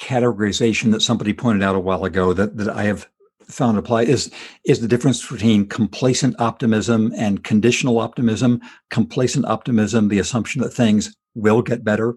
categorization 0.00 0.92
that 0.92 1.02
somebody 1.02 1.32
pointed 1.32 1.62
out 1.62 1.76
a 1.76 1.80
while 1.80 2.04
ago 2.04 2.32
that, 2.32 2.56
that 2.56 2.68
I 2.68 2.84
have 2.84 3.08
found 3.44 3.76
apply 3.76 4.02
is 4.02 4.30
is 4.64 4.80
the 4.80 4.88
difference 4.88 5.26
between 5.26 5.66
complacent 5.66 6.40
optimism 6.40 7.12
and 7.16 7.44
conditional 7.44 7.98
optimism. 7.98 8.60
Complacent 8.90 9.44
optimism, 9.44 10.08
the 10.08 10.18
assumption 10.18 10.62
that 10.62 10.70
things 10.70 11.16
will 11.34 11.62
get 11.62 11.84
better. 11.84 12.16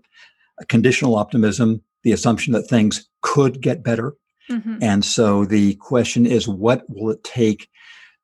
Conditional 0.69 1.15
optimism, 1.15 1.81
the 2.03 2.11
assumption 2.11 2.53
that 2.53 2.63
things 2.63 3.09
could 3.21 3.61
get 3.61 3.83
better. 3.83 4.13
Mm-hmm. 4.49 4.77
And 4.81 5.05
so 5.05 5.45
the 5.45 5.75
question 5.75 6.25
is, 6.25 6.47
what 6.47 6.83
will 6.89 7.09
it 7.09 7.23
take 7.23 7.69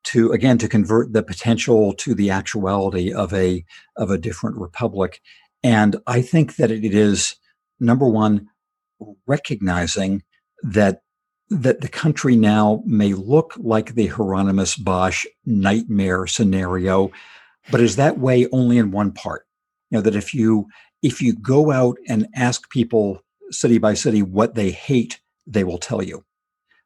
to 0.04 0.32
again 0.32 0.58
to 0.58 0.68
convert 0.68 1.12
the 1.12 1.22
potential 1.22 1.92
to 1.94 2.14
the 2.14 2.30
actuality 2.30 3.12
of 3.12 3.32
a 3.32 3.64
of 3.96 4.10
a 4.10 4.18
different 4.18 4.56
republic 4.56 5.20
and 5.62 5.96
i 6.06 6.22
think 6.22 6.56
that 6.56 6.70
it 6.70 6.94
is 6.94 7.36
number 7.78 8.08
one 8.08 8.48
recognizing 9.26 10.22
that 10.62 11.02
that 11.50 11.80
the 11.80 11.88
country 11.88 12.36
now 12.36 12.80
may 12.86 13.12
look 13.12 13.54
like 13.58 13.94
the 13.94 14.06
Hieronymus 14.06 14.76
Bosch 14.76 15.26
nightmare 15.44 16.26
scenario, 16.26 17.10
but 17.72 17.80
is 17.80 17.96
that 17.96 18.18
way 18.18 18.46
only 18.52 18.78
in 18.78 18.92
one 18.92 19.10
part. 19.10 19.46
You 19.90 19.98
know, 19.98 20.02
that 20.02 20.14
if 20.14 20.32
you 20.32 20.68
if 21.02 21.20
you 21.20 21.34
go 21.34 21.72
out 21.72 21.96
and 22.08 22.28
ask 22.34 22.70
people 22.70 23.20
city 23.50 23.78
by 23.78 23.94
city 23.94 24.22
what 24.22 24.54
they 24.54 24.70
hate, 24.70 25.20
they 25.46 25.64
will 25.64 25.78
tell 25.78 26.02
you. 26.02 26.24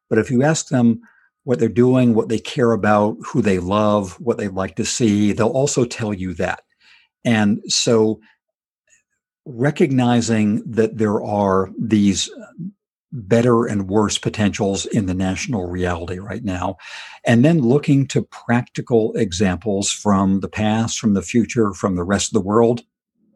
But 0.09 0.17
if 0.17 0.31
you 0.31 0.41
ask 0.41 0.69
them 0.69 1.01
what 1.45 1.59
they're 1.59 1.69
doing, 1.69 2.13
what 2.13 2.27
they 2.27 2.39
care 2.39 2.73
about, 2.73 3.15
who 3.25 3.41
they 3.41 3.59
love, 3.59 4.19
what 4.19 4.37
they'd 4.37 4.49
like 4.49 4.75
to 4.75 4.85
see. 4.85 5.31
They'll 5.31 5.47
also 5.47 5.85
tell 5.85 6.13
you 6.13 6.33
that. 6.33 6.63
And 7.23 7.61
so 7.67 8.19
recognizing 9.45 10.63
that 10.69 10.97
there 10.97 11.23
are 11.23 11.69
these 11.79 12.29
uh, 12.29 12.45
better 13.11 13.65
and 13.65 13.87
worse 13.87 14.17
potentials 14.17 14.85
in 14.87 15.05
the 15.05 15.13
national 15.13 15.69
reality 15.69 16.17
right 16.17 16.43
now, 16.43 16.77
and 17.25 17.45
then 17.45 17.61
looking 17.61 18.07
to 18.07 18.23
practical 18.23 19.13
examples 19.13 19.91
from 19.91 20.41
the 20.41 20.49
past, 20.49 20.99
from 20.99 21.13
the 21.13 21.21
future, 21.21 21.73
from 21.73 21.95
the 21.95 22.03
rest 22.03 22.29
of 22.29 22.33
the 22.33 22.47
world. 22.47 22.81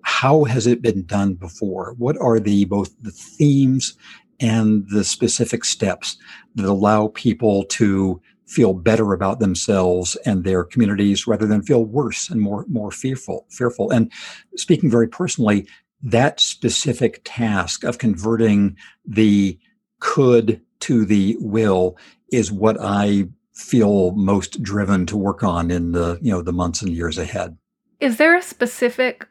How 0.01 0.45
has 0.45 0.65
it 0.65 0.81
been 0.81 1.05
done 1.05 1.35
before? 1.35 1.93
What 1.97 2.17
are 2.19 2.39
the 2.39 2.65
both 2.65 2.89
the 3.01 3.11
themes 3.11 3.95
and 4.39 4.87
the 4.89 5.03
specific 5.03 5.65
steps 5.65 6.17
that 6.55 6.65
allow 6.65 7.07
people 7.09 7.63
to 7.65 8.21
feel 8.45 8.73
better 8.73 9.13
about 9.13 9.39
themselves 9.39 10.15
and 10.25 10.43
their 10.43 10.63
communities 10.63 11.27
rather 11.27 11.45
than 11.45 11.61
feel 11.61 11.85
worse 11.85 12.29
and 12.29 12.41
more 12.41 12.65
more 12.67 12.91
fearful 12.91 13.45
fearful. 13.49 13.91
And 13.91 14.11
speaking 14.55 14.89
very 14.89 15.07
personally 15.07 15.67
that 16.01 16.39
specific 16.39 17.21
task 17.25 17.83
of 17.83 17.97
converting 17.97 18.75
the 19.05 19.59
could 19.99 20.61
to 20.79 21.05
the 21.05 21.35
will 21.39 21.97
is 22.31 22.51
what 22.51 22.77
i 22.79 23.27
feel 23.59 24.11
most 24.11 24.63
driven 24.63 25.05
to 25.05 25.17
work 25.17 25.43
on 25.43 25.69
in 25.69 25.91
the 25.91 26.17
you 26.21 26.31
know 26.31 26.41
the 26.41 26.53
months 26.53 26.81
and 26.81 26.93
years 26.93 27.17
ahead. 27.17 27.57
Is 27.99 28.17
there 28.17 28.35
a 28.35 28.41
specific 28.41 29.27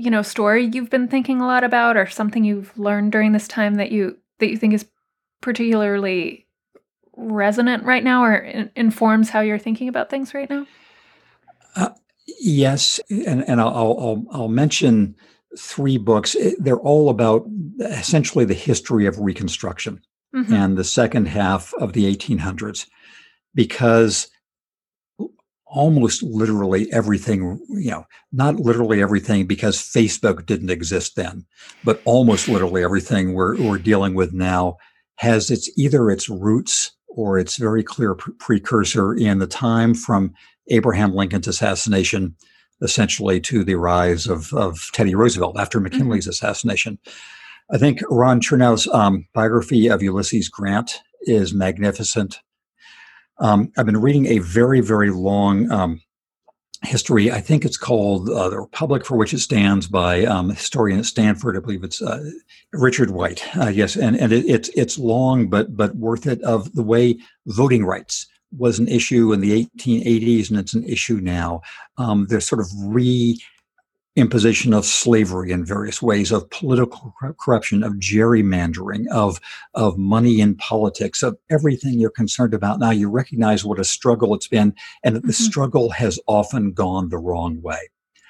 you 0.00 0.10
know 0.10 0.22
story 0.22 0.70
you've 0.72 0.90
been 0.90 1.08
thinking 1.08 1.40
a 1.40 1.46
lot 1.46 1.62
about 1.62 1.96
or 1.96 2.06
something 2.06 2.44
you've 2.44 2.76
learned 2.78 3.12
during 3.12 3.32
this 3.32 3.46
time 3.46 3.74
that 3.74 3.92
you 3.92 4.16
that 4.38 4.50
you 4.50 4.56
think 4.56 4.72
is 4.72 4.86
particularly 5.40 6.46
resonant 7.16 7.84
right 7.84 8.02
now 8.02 8.24
or 8.24 8.36
in- 8.36 8.70
informs 8.76 9.30
how 9.30 9.40
you're 9.40 9.58
thinking 9.58 9.88
about 9.88 10.08
things 10.08 10.32
right 10.32 10.48
now 10.48 10.66
uh, 11.76 11.90
yes 12.40 12.98
and 13.10 13.46
and 13.48 13.60
I'll, 13.60 13.68
I'll 13.68 14.24
i'll 14.32 14.48
mention 14.48 15.14
three 15.58 15.98
books 15.98 16.34
they're 16.58 16.80
all 16.80 17.10
about 17.10 17.44
essentially 17.80 18.44
the 18.44 18.54
history 18.54 19.06
of 19.06 19.18
reconstruction 19.18 20.00
mm-hmm. 20.34 20.52
and 20.52 20.78
the 20.78 20.84
second 20.84 21.26
half 21.26 21.74
of 21.74 21.92
the 21.92 22.14
1800s 22.14 22.86
because 23.54 24.28
almost 25.70 26.22
literally 26.22 26.92
everything, 26.92 27.60
you 27.68 27.90
know, 27.90 28.04
not 28.32 28.56
literally 28.56 29.00
everything 29.00 29.46
because 29.46 29.78
Facebook 29.78 30.44
didn't 30.44 30.70
exist 30.70 31.16
then, 31.16 31.46
but 31.84 32.02
almost 32.04 32.48
literally 32.48 32.82
everything 32.82 33.34
we're, 33.34 33.56
we're 33.56 33.78
dealing 33.78 34.14
with 34.14 34.32
now 34.32 34.76
has 35.16 35.50
its 35.50 35.70
either 35.78 36.10
its 36.10 36.28
roots 36.28 36.92
or 37.08 37.38
its 37.38 37.56
very 37.56 37.82
clear 37.82 38.14
pre- 38.14 38.34
precursor 38.34 39.14
in 39.14 39.38
the 39.38 39.46
time 39.46 39.94
from 39.94 40.32
Abraham 40.68 41.14
Lincoln's 41.14 41.48
assassination 41.48 42.34
essentially 42.82 43.40
to 43.40 43.62
the 43.62 43.74
rise 43.74 44.26
of, 44.26 44.52
of 44.54 44.90
Teddy 44.92 45.14
Roosevelt 45.14 45.58
after 45.58 45.78
mm-hmm. 45.78 45.84
McKinley's 45.84 46.24
mm-hmm. 46.24 46.30
assassination. 46.30 46.98
I 47.72 47.78
think 47.78 48.00
Ron 48.10 48.40
Chernow's 48.40 48.88
um, 48.88 49.26
biography 49.32 49.88
of 49.88 50.02
Ulysses 50.02 50.48
Grant 50.48 51.00
is 51.22 51.54
magnificent. 51.54 52.40
Um, 53.40 53.72
I've 53.76 53.86
been 53.86 54.00
reading 54.00 54.26
a 54.26 54.38
very, 54.38 54.80
very 54.80 55.10
long 55.10 55.70
um, 55.70 56.00
history. 56.82 57.30
I 57.30 57.40
think 57.40 57.64
it's 57.64 57.78
called 57.78 58.28
uh, 58.28 58.50
The 58.50 58.60
Republic 58.60 59.04
for 59.04 59.16
Which 59.16 59.32
It 59.32 59.40
Stands 59.40 59.86
by 59.86 60.24
um, 60.24 60.50
historian 60.50 60.98
at 60.98 61.06
Stanford. 61.06 61.56
I 61.56 61.60
believe 61.60 61.82
it's 61.82 62.02
uh, 62.02 62.22
Richard 62.72 63.10
White. 63.10 63.42
Uh, 63.56 63.68
yes, 63.68 63.96
and, 63.96 64.16
and 64.16 64.32
it, 64.32 64.44
it's 64.46 64.68
it's 64.70 64.98
long, 64.98 65.48
but 65.48 65.76
but 65.76 65.96
worth 65.96 66.26
it. 66.26 66.42
Of 66.42 66.72
the 66.74 66.82
way 66.82 67.18
voting 67.46 67.84
rights 67.84 68.26
was 68.56 68.78
an 68.78 68.88
issue 68.88 69.32
in 69.32 69.40
the 69.40 69.64
1880s, 69.64 70.50
and 70.50 70.58
it's 70.58 70.74
an 70.74 70.84
issue 70.84 71.20
now. 71.22 71.62
Um, 71.96 72.26
they're 72.28 72.40
sort 72.40 72.60
of 72.60 72.68
re 72.82 73.40
imposition 74.16 74.74
of 74.74 74.84
slavery 74.84 75.52
in 75.52 75.64
various 75.64 76.02
ways, 76.02 76.32
of 76.32 76.48
political 76.50 77.14
corruption, 77.40 77.82
of 77.82 77.94
gerrymandering, 77.94 79.06
of, 79.12 79.40
of 79.74 79.96
money 79.98 80.40
in 80.40 80.56
politics, 80.56 81.22
of 81.22 81.36
everything 81.50 81.98
you're 82.00 82.10
concerned 82.10 82.52
about 82.52 82.80
now, 82.80 82.90
you 82.90 83.08
recognize 83.08 83.64
what 83.64 83.78
a 83.78 83.84
struggle 83.84 84.34
it's 84.34 84.48
been 84.48 84.74
and 85.04 85.14
that 85.16 85.22
the 85.22 85.28
Mhm. 85.32 85.48
struggle 85.48 85.90
has 85.90 86.18
often 86.26 86.72
gone 86.72 87.08
the 87.08 87.18
wrong 87.18 87.62
way. 87.62 87.78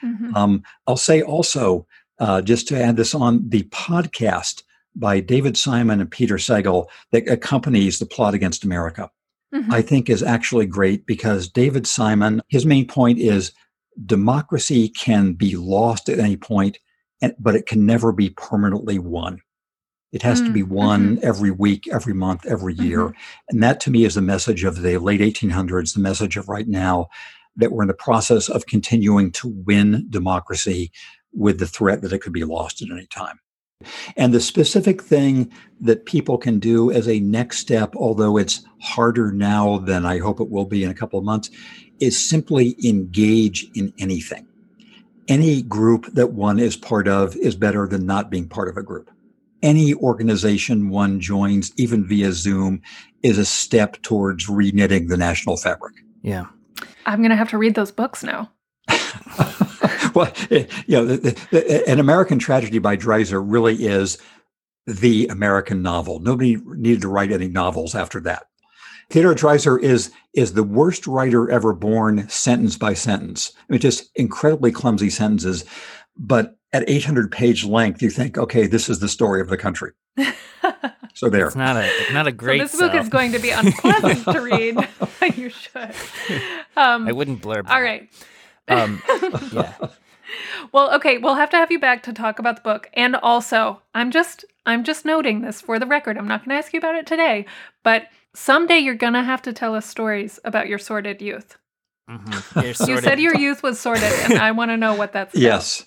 Mhm. 0.04 0.34
Um, 0.36 0.62
I'll 0.86 0.96
say 0.96 1.22
also, 1.22 1.86
uh, 2.18 2.42
just 2.42 2.68
to 2.68 2.80
add 2.82 2.96
this 2.96 3.14
on, 3.14 3.48
the 3.48 3.62
podcast 3.64 4.62
by 4.94 5.20
David 5.20 5.56
Simon 5.56 6.00
and 6.00 6.10
Peter 6.10 6.36
Sagal 6.36 6.86
that 7.12 7.26
accompanies 7.28 7.98
the 7.98 8.06
plot 8.06 8.34
against 8.34 8.64
America, 8.64 9.10
Mhm. 9.54 9.72
I 9.72 9.80
think 9.82 10.10
is 10.10 10.22
actually 10.22 10.66
great 10.66 11.06
because 11.06 11.48
David 11.48 11.86
Simon, 11.86 12.42
his 12.48 12.66
main 12.66 12.86
point 12.86 13.18
is 13.18 13.52
democracy 14.06 14.88
can 14.88 15.32
be 15.34 15.56
lost 15.56 16.08
at 16.08 16.18
any 16.18 16.36
point, 16.36 16.78
and, 17.22 17.34
but 17.38 17.54
it 17.54 17.66
can 17.66 17.86
never 17.86 18.12
be 18.12 18.30
permanently 18.30 18.98
won. 18.98 19.40
It 20.12 20.22
has 20.22 20.40
to 20.40 20.50
be 20.52 20.62
Mm, 20.62 20.68
won 20.68 21.18
every 21.22 21.52
week, 21.52 21.86
every 21.86 22.14
month, 22.14 22.44
every 22.44 22.74
year. 22.74 23.08
Mhm. 23.08 23.14
And 23.50 23.62
that 23.62 23.78
to 23.80 23.90
me 23.90 24.04
is 24.04 24.16
the 24.16 24.22
message 24.22 24.64
of 24.64 24.82
the 24.82 24.98
late 24.98 25.20
1800s, 25.20 25.92
the 25.92 26.00
message 26.00 26.36
of 26.36 26.48
right 26.48 26.66
now, 26.66 27.08
that 27.56 27.70
we're 27.70 27.82
in 27.82 27.88
the 27.88 27.94
process 27.94 28.48
of 28.48 28.66
continuing 28.66 29.30
to 29.32 29.48
win 29.48 30.06
democracy 30.10 30.90
with 31.32 31.58
the 31.60 31.66
threat 31.66 32.02
that 32.02 32.12
it 32.12 32.20
could 32.20 32.32
be 32.32 32.44
lost 32.44 32.82
at 32.82 32.90
any 32.90 33.06
time. 33.06 33.38
And 34.16 34.34
the 34.34 34.40
specific 34.40 35.02
thing 35.02 35.50
that 35.80 36.06
people 36.06 36.36
can 36.36 36.58
do 36.58 36.90
as 36.90 37.08
a 37.08 37.20
next 37.20 37.58
step, 37.58 37.94
although 37.96 38.36
it's 38.36 38.64
harder 38.82 39.32
now 39.32 39.78
than 39.78 40.04
I 40.04 40.18
hope 40.18 40.40
it 40.40 40.50
will 40.50 40.66
be 40.66 40.84
in 40.84 40.90
a 40.90 40.94
couple 40.94 41.18
of 41.18 41.24
months, 41.24 41.50
is 41.98 42.22
simply 42.22 42.76
engage 42.84 43.66
in 43.74 43.92
anything. 43.98 44.46
Any 45.28 45.62
group 45.62 46.06
that 46.14 46.32
one 46.32 46.58
is 46.58 46.76
part 46.76 47.08
of 47.08 47.36
is 47.36 47.54
better 47.54 47.86
than 47.86 48.04
not 48.04 48.30
being 48.30 48.48
part 48.48 48.68
of 48.68 48.76
a 48.76 48.82
group. 48.82 49.10
Any 49.62 49.94
organization 49.94 50.88
one 50.88 51.20
joins, 51.20 51.72
even 51.76 52.06
via 52.06 52.32
Zoom, 52.32 52.82
is 53.22 53.38
a 53.38 53.44
step 53.44 54.00
towards 54.02 54.46
reknitting 54.46 55.08
the 55.08 55.16
national 55.16 55.56
fabric. 55.56 55.94
Yeah. 56.22 56.46
I'm 57.06 57.22
gonna 57.22 57.36
have 57.36 57.50
to 57.50 57.58
read 57.58 57.74
those 57.74 57.92
books 57.92 58.22
now. 58.22 58.50
well, 60.14 60.32
eh, 60.50 60.66
you 60.86 60.96
know, 60.96 61.04
the, 61.04 61.16
the, 61.16 61.46
the, 61.50 61.88
an 61.88 61.98
American 61.98 62.38
tragedy 62.38 62.78
by 62.78 62.96
Dreiser 62.96 63.42
really 63.44 63.86
is 63.86 64.18
the 64.86 65.26
American 65.28 65.82
novel. 65.82 66.20
Nobody 66.20 66.56
needed 66.64 67.02
to 67.02 67.08
write 67.08 67.32
any 67.32 67.48
novels 67.48 67.94
after 67.94 68.20
that. 68.20 68.44
Theodore 69.10 69.34
Dreiser 69.34 69.80
is 69.80 70.12
is 70.34 70.52
the 70.52 70.62
worst 70.62 71.06
writer 71.06 71.50
ever 71.50 71.72
born, 71.72 72.28
sentence 72.28 72.76
by 72.76 72.94
sentence. 72.94 73.52
I 73.56 73.72
mean, 73.72 73.80
just 73.80 74.08
incredibly 74.14 74.70
clumsy 74.70 75.10
sentences, 75.10 75.64
but 76.16 76.56
at 76.72 76.88
800 76.88 77.32
page 77.32 77.64
length, 77.64 78.00
you 78.00 78.10
think, 78.10 78.38
okay, 78.38 78.68
this 78.68 78.88
is 78.88 79.00
the 79.00 79.08
story 79.08 79.40
of 79.40 79.48
the 79.48 79.56
country. 79.56 79.92
So 81.14 81.28
there. 81.28 81.46
It's 81.46 81.56
not 81.56 81.76
a 81.76 81.90
not 82.12 82.26
a 82.26 82.32
great. 82.32 82.60
so 82.60 82.64
this 82.64 82.80
book 82.80 82.92
sell. 82.92 83.02
is 83.02 83.08
going 83.08 83.32
to 83.32 83.38
be 83.38 83.50
unpleasant 83.54 84.24
to 84.24 84.40
read. 84.40 84.88
you 85.36 85.50
should. 85.50 85.92
Um, 86.76 87.06
I 87.06 87.12
wouldn't 87.12 87.42
blurb. 87.42 87.68
all 87.68 87.82
right. 87.82 88.08
Um, 88.70 89.02
yeah. 89.52 89.72
Well, 90.72 90.94
okay, 90.94 91.18
we'll 91.18 91.34
have 91.34 91.50
to 91.50 91.56
have 91.56 91.72
you 91.72 91.80
back 91.80 92.04
to 92.04 92.12
talk 92.12 92.38
about 92.38 92.54
the 92.54 92.62
book. 92.62 92.88
And 92.94 93.16
also, 93.16 93.82
I'm 93.96 94.12
just 94.12 94.44
I'm 94.64 94.84
just 94.84 95.04
noting 95.04 95.40
this 95.40 95.60
for 95.60 95.80
the 95.80 95.86
record. 95.86 96.16
I'm 96.16 96.28
not 96.28 96.44
going 96.44 96.50
to 96.50 96.58
ask 96.58 96.72
you 96.72 96.78
about 96.78 96.94
it 96.94 97.04
today, 97.04 97.46
but 97.82 98.04
someday 98.34 98.78
you're 98.78 98.94
going 98.94 99.14
to 99.14 99.24
have 99.24 99.42
to 99.42 99.52
tell 99.52 99.74
us 99.74 99.86
stories 99.86 100.38
about 100.44 100.68
your 100.68 100.78
sordid 100.78 101.20
youth. 101.20 101.56
Mhm. 102.08 102.62
You're 102.62 102.96
You 102.96 103.00
said 103.02 103.18
your 103.20 103.36
youth 103.36 103.62
was 103.62 103.80
sordid, 103.80 104.12
and 104.24 104.34
I 104.38 104.50
want 104.52 104.70
to 104.70 104.76
know 104.76 104.94
what 104.94 105.12
that's 105.12 105.34
about. 105.34 105.42
Yes. 105.42 105.84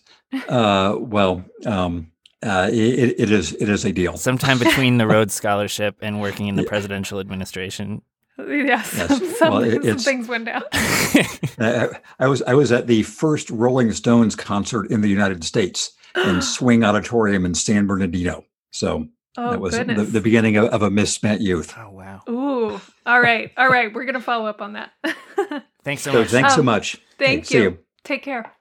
Uh, 0.50 0.96
well, 0.98 1.44
um, 1.66 2.12
uh, 2.42 2.70
it, 2.72 3.16
it 3.20 3.32
is 3.32 3.54
it 3.54 3.70
is 3.70 3.86
a 3.86 3.92
deal. 3.92 4.18
sometime 4.18 4.58
between 4.60 4.98
the 4.98 5.08
Rhodes 5.08 5.34
Scholarship 5.34 5.98
and 6.02 6.20
working 6.22 6.48
in 6.48 6.56
the 6.56 6.64
presidential 6.64 7.20
administration. 7.20 8.02
Yes. 8.38 8.94
Yes. 8.98 9.38
Some, 9.38 9.54
Well, 9.54 9.64
it- 9.64 9.84
some 9.84 9.98
things 10.00 10.28
went 10.28 10.46
down. 10.46 10.64
I, 10.74 11.90
I 12.20 12.28
was 12.28 12.42
I 12.44 12.54
was 12.56 12.72
at 12.72 12.88
the 12.88 13.04
first 13.04 13.50
Rolling 13.50 13.92
Stones 13.92 14.36
concert 14.36 14.90
in 14.90 15.02
the 15.02 15.08
United 15.10 15.44
States 15.44 15.92
in 16.16 16.42
Swing 16.56 16.84
Auditorium 16.84 17.46
in 17.46 17.54
San 17.54 17.86
Bernardino. 17.88 18.44
So 18.72 19.08
Oh, 19.36 19.50
that 19.52 19.60
was 19.60 19.76
the, 19.78 19.84
the 19.86 20.22
beginning 20.22 20.58
of, 20.58 20.66
of 20.66 20.82
a 20.84 20.92
misspent 20.92 21.42
youth. 21.42 21.74
oh 21.78 21.90
wow! 21.90 22.22
Ooh. 22.30 22.80
All 23.06 23.20
right. 23.22 23.52
All 23.58 23.68
right. 23.68 23.92
We're 23.94 24.06
going 24.06 24.14
to 24.14 24.20
follow 24.22 24.46
up 24.46 24.62
on 24.62 24.74
that. 24.74 24.92
Thanks 25.84 26.04
so 26.04 26.12
So 26.12 26.20
much. 26.20 26.28
thanks 26.30 26.54
so 26.54 26.60
Um, 26.60 26.66
much. 26.66 26.98
Thank 27.18 27.46
See 27.46 27.58
you. 27.62 27.80
Take 28.04 28.22
care. 28.24 28.52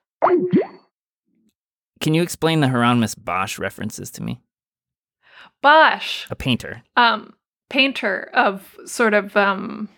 Can 2.00 2.14
you 2.14 2.22
explain 2.22 2.60
the 2.60 2.68
Hieronymus 2.68 3.14
Bosch 3.14 3.58
references 3.58 4.10
to 4.12 4.22
me? 4.22 4.40
Bosch. 5.62 6.26
A 6.30 6.34
painter. 6.36 6.82
um 6.96 7.34
painter 7.72 8.28
of 8.34 8.76
sort 8.84 9.14
of 9.14 9.34
um 9.34 9.88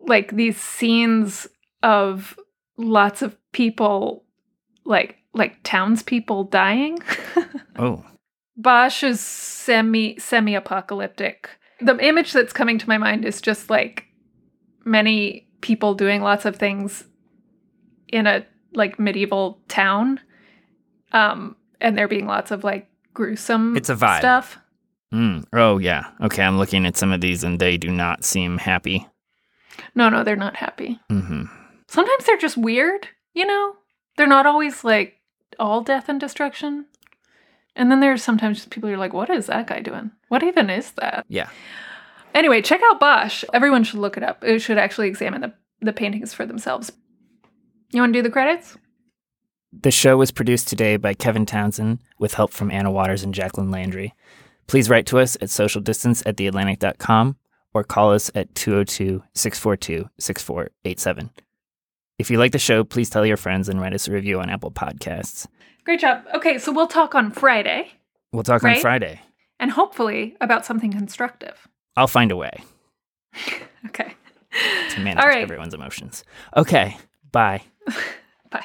like 0.00 0.34
these 0.34 0.60
scenes 0.60 1.46
of 1.84 2.36
lots 2.76 3.22
of 3.22 3.36
people 3.52 4.24
like 4.84 5.16
like 5.32 5.56
townspeople 5.62 6.44
dying. 6.44 6.98
Oh, 7.76 8.04
Bosch 8.56 9.02
is 9.02 9.20
semi 9.20 10.16
semi 10.18 10.54
apocalyptic. 10.54 11.50
The 11.80 11.96
image 11.98 12.32
that's 12.32 12.52
coming 12.52 12.78
to 12.78 12.88
my 12.88 12.98
mind 12.98 13.24
is 13.24 13.40
just 13.40 13.68
like 13.68 14.04
many 14.84 15.48
people 15.60 15.94
doing 15.94 16.22
lots 16.22 16.44
of 16.44 16.54
things 16.56 17.04
in 18.08 18.26
a 18.28 18.46
like 18.74 18.98
medieval 19.00 19.60
town. 19.68 20.20
Um 21.12 21.56
and 21.80 21.98
there 21.98 22.06
being 22.08 22.26
lots 22.26 22.50
of 22.52 22.62
like 22.62 22.86
gruesome 23.12 23.76
It's 23.76 23.88
a 23.90 23.96
vibe. 23.96 24.18
stuff. 24.18 24.58
Mm. 25.14 25.44
oh 25.52 25.78
yeah. 25.78 26.10
Okay, 26.22 26.42
I'm 26.42 26.58
looking 26.58 26.86
at 26.86 26.96
some 26.96 27.12
of 27.12 27.20
these 27.20 27.44
and 27.44 27.58
they 27.58 27.76
do 27.76 27.90
not 27.90 28.24
seem 28.24 28.58
happy. 28.58 29.06
No, 29.94 30.08
no, 30.08 30.24
they're 30.24 30.36
not 30.36 30.56
happy. 30.56 31.00
hmm 31.08 31.44
Sometimes 31.88 32.24
they're 32.24 32.36
just 32.36 32.56
weird, 32.56 33.08
you 33.34 33.46
know? 33.46 33.76
They're 34.16 34.26
not 34.26 34.46
always 34.46 34.82
like 34.84 35.20
all 35.58 35.80
death 35.80 36.08
and 36.08 36.18
destruction. 36.20 36.86
And 37.76 37.90
then 37.90 38.00
there's 38.00 38.22
sometimes 38.22 38.58
just 38.58 38.70
people 38.70 38.88
who 38.88 38.94
are 38.94 38.98
like, 38.98 39.12
what 39.12 39.30
is 39.30 39.46
that 39.46 39.66
guy 39.66 39.80
doing? 39.80 40.10
What 40.28 40.42
even 40.42 40.70
is 40.70 40.92
that? 40.92 41.24
Yeah. 41.28 41.48
Anyway, 42.34 42.62
check 42.62 42.80
out 42.84 43.00
Bosch. 43.00 43.44
Everyone 43.52 43.84
should 43.84 44.00
look 44.00 44.16
it 44.16 44.22
up. 44.22 44.42
It 44.42 44.60
should 44.60 44.78
actually 44.78 45.08
examine 45.08 45.40
the, 45.40 45.52
the 45.80 45.92
paintings 45.92 46.32
for 46.32 46.46
themselves. 46.46 46.92
You 47.92 48.00
want 48.00 48.12
to 48.12 48.18
do 48.18 48.22
the 48.22 48.30
credits? 48.30 48.76
The 49.72 49.90
show 49.90 50.16
was 50.16 50.30
produced 50.30 50.68
today 50.68 50.96
by 50.96 51.14
Kevin 51.14 51.46
Townsend 51.46 51.98
with 52.18 52.34
help 52.34 52.52
from 52.52 52.70
Anna 52.70 52.90
Waters 52.90 53.22
and 53.22 53.34
Jacqueline 53.34 53.70
Landry. 53.70 54.14
Please 54.66 54.88
write 54.90 55.06
to 55.06 55.18
us 55.18 55.36
at 55.40 55.50
socialdistance 55.50 56.22
at 56.26 56.36
theatlantic.com 56.36 57.36
or 57.72 57.84
call 57.84 58.12
us 58.12 58.30
at 58.34 58.54
202 58.54 59.22
642 59.34 60.08
6487. 60.18 61.30
If 62.18 62.30
you 62.30 62.38
like 62.38 62.52
the 62.52 62.58
show, 62.58 62.84
please 62.84 63.10
tell 63.10 63.26
your 63.26 63.36
friends 63.36 63.68
and 63.68 63.80
write 63.80 63.92
us 63.94 64.06
a 64.08 64.12
review 64.12 64.38
on 64.40 64.48
Apple 64.48 64.70
Podcasts. 64.70 65.46
Great 65.84 66.00
job. 66.00 66.24
Okay, 66.34 66.58
so 66.58 66.72
we'll 66.72 66.86
talk 66.86 67.14
on 67.14 67.30
Friday 67.30 67.90
We'll 68.32 68.42
talk 68.44 68.64
on 68.64 68.76
Friday. 68.80 69.20
and 69.60 69.70
hopefully 69.70 70.36
about 70.40 70.64
something 70.64 70.92
constructive. 70.92 71.68
I'll 71.96 72.06
find 72.08 72.32
a 72.32 72.36
way 72.36 72.62
Okay. 73.86 74.14
to 74.90 75.00
manage 75.00 75.24
right. 75.24 75.42
everyone's 75.42 75.74
emotions. 75.74 76.24
Okay, 76.56 76.96
bye. 77.32 77.62
Bye. 78.50 78.64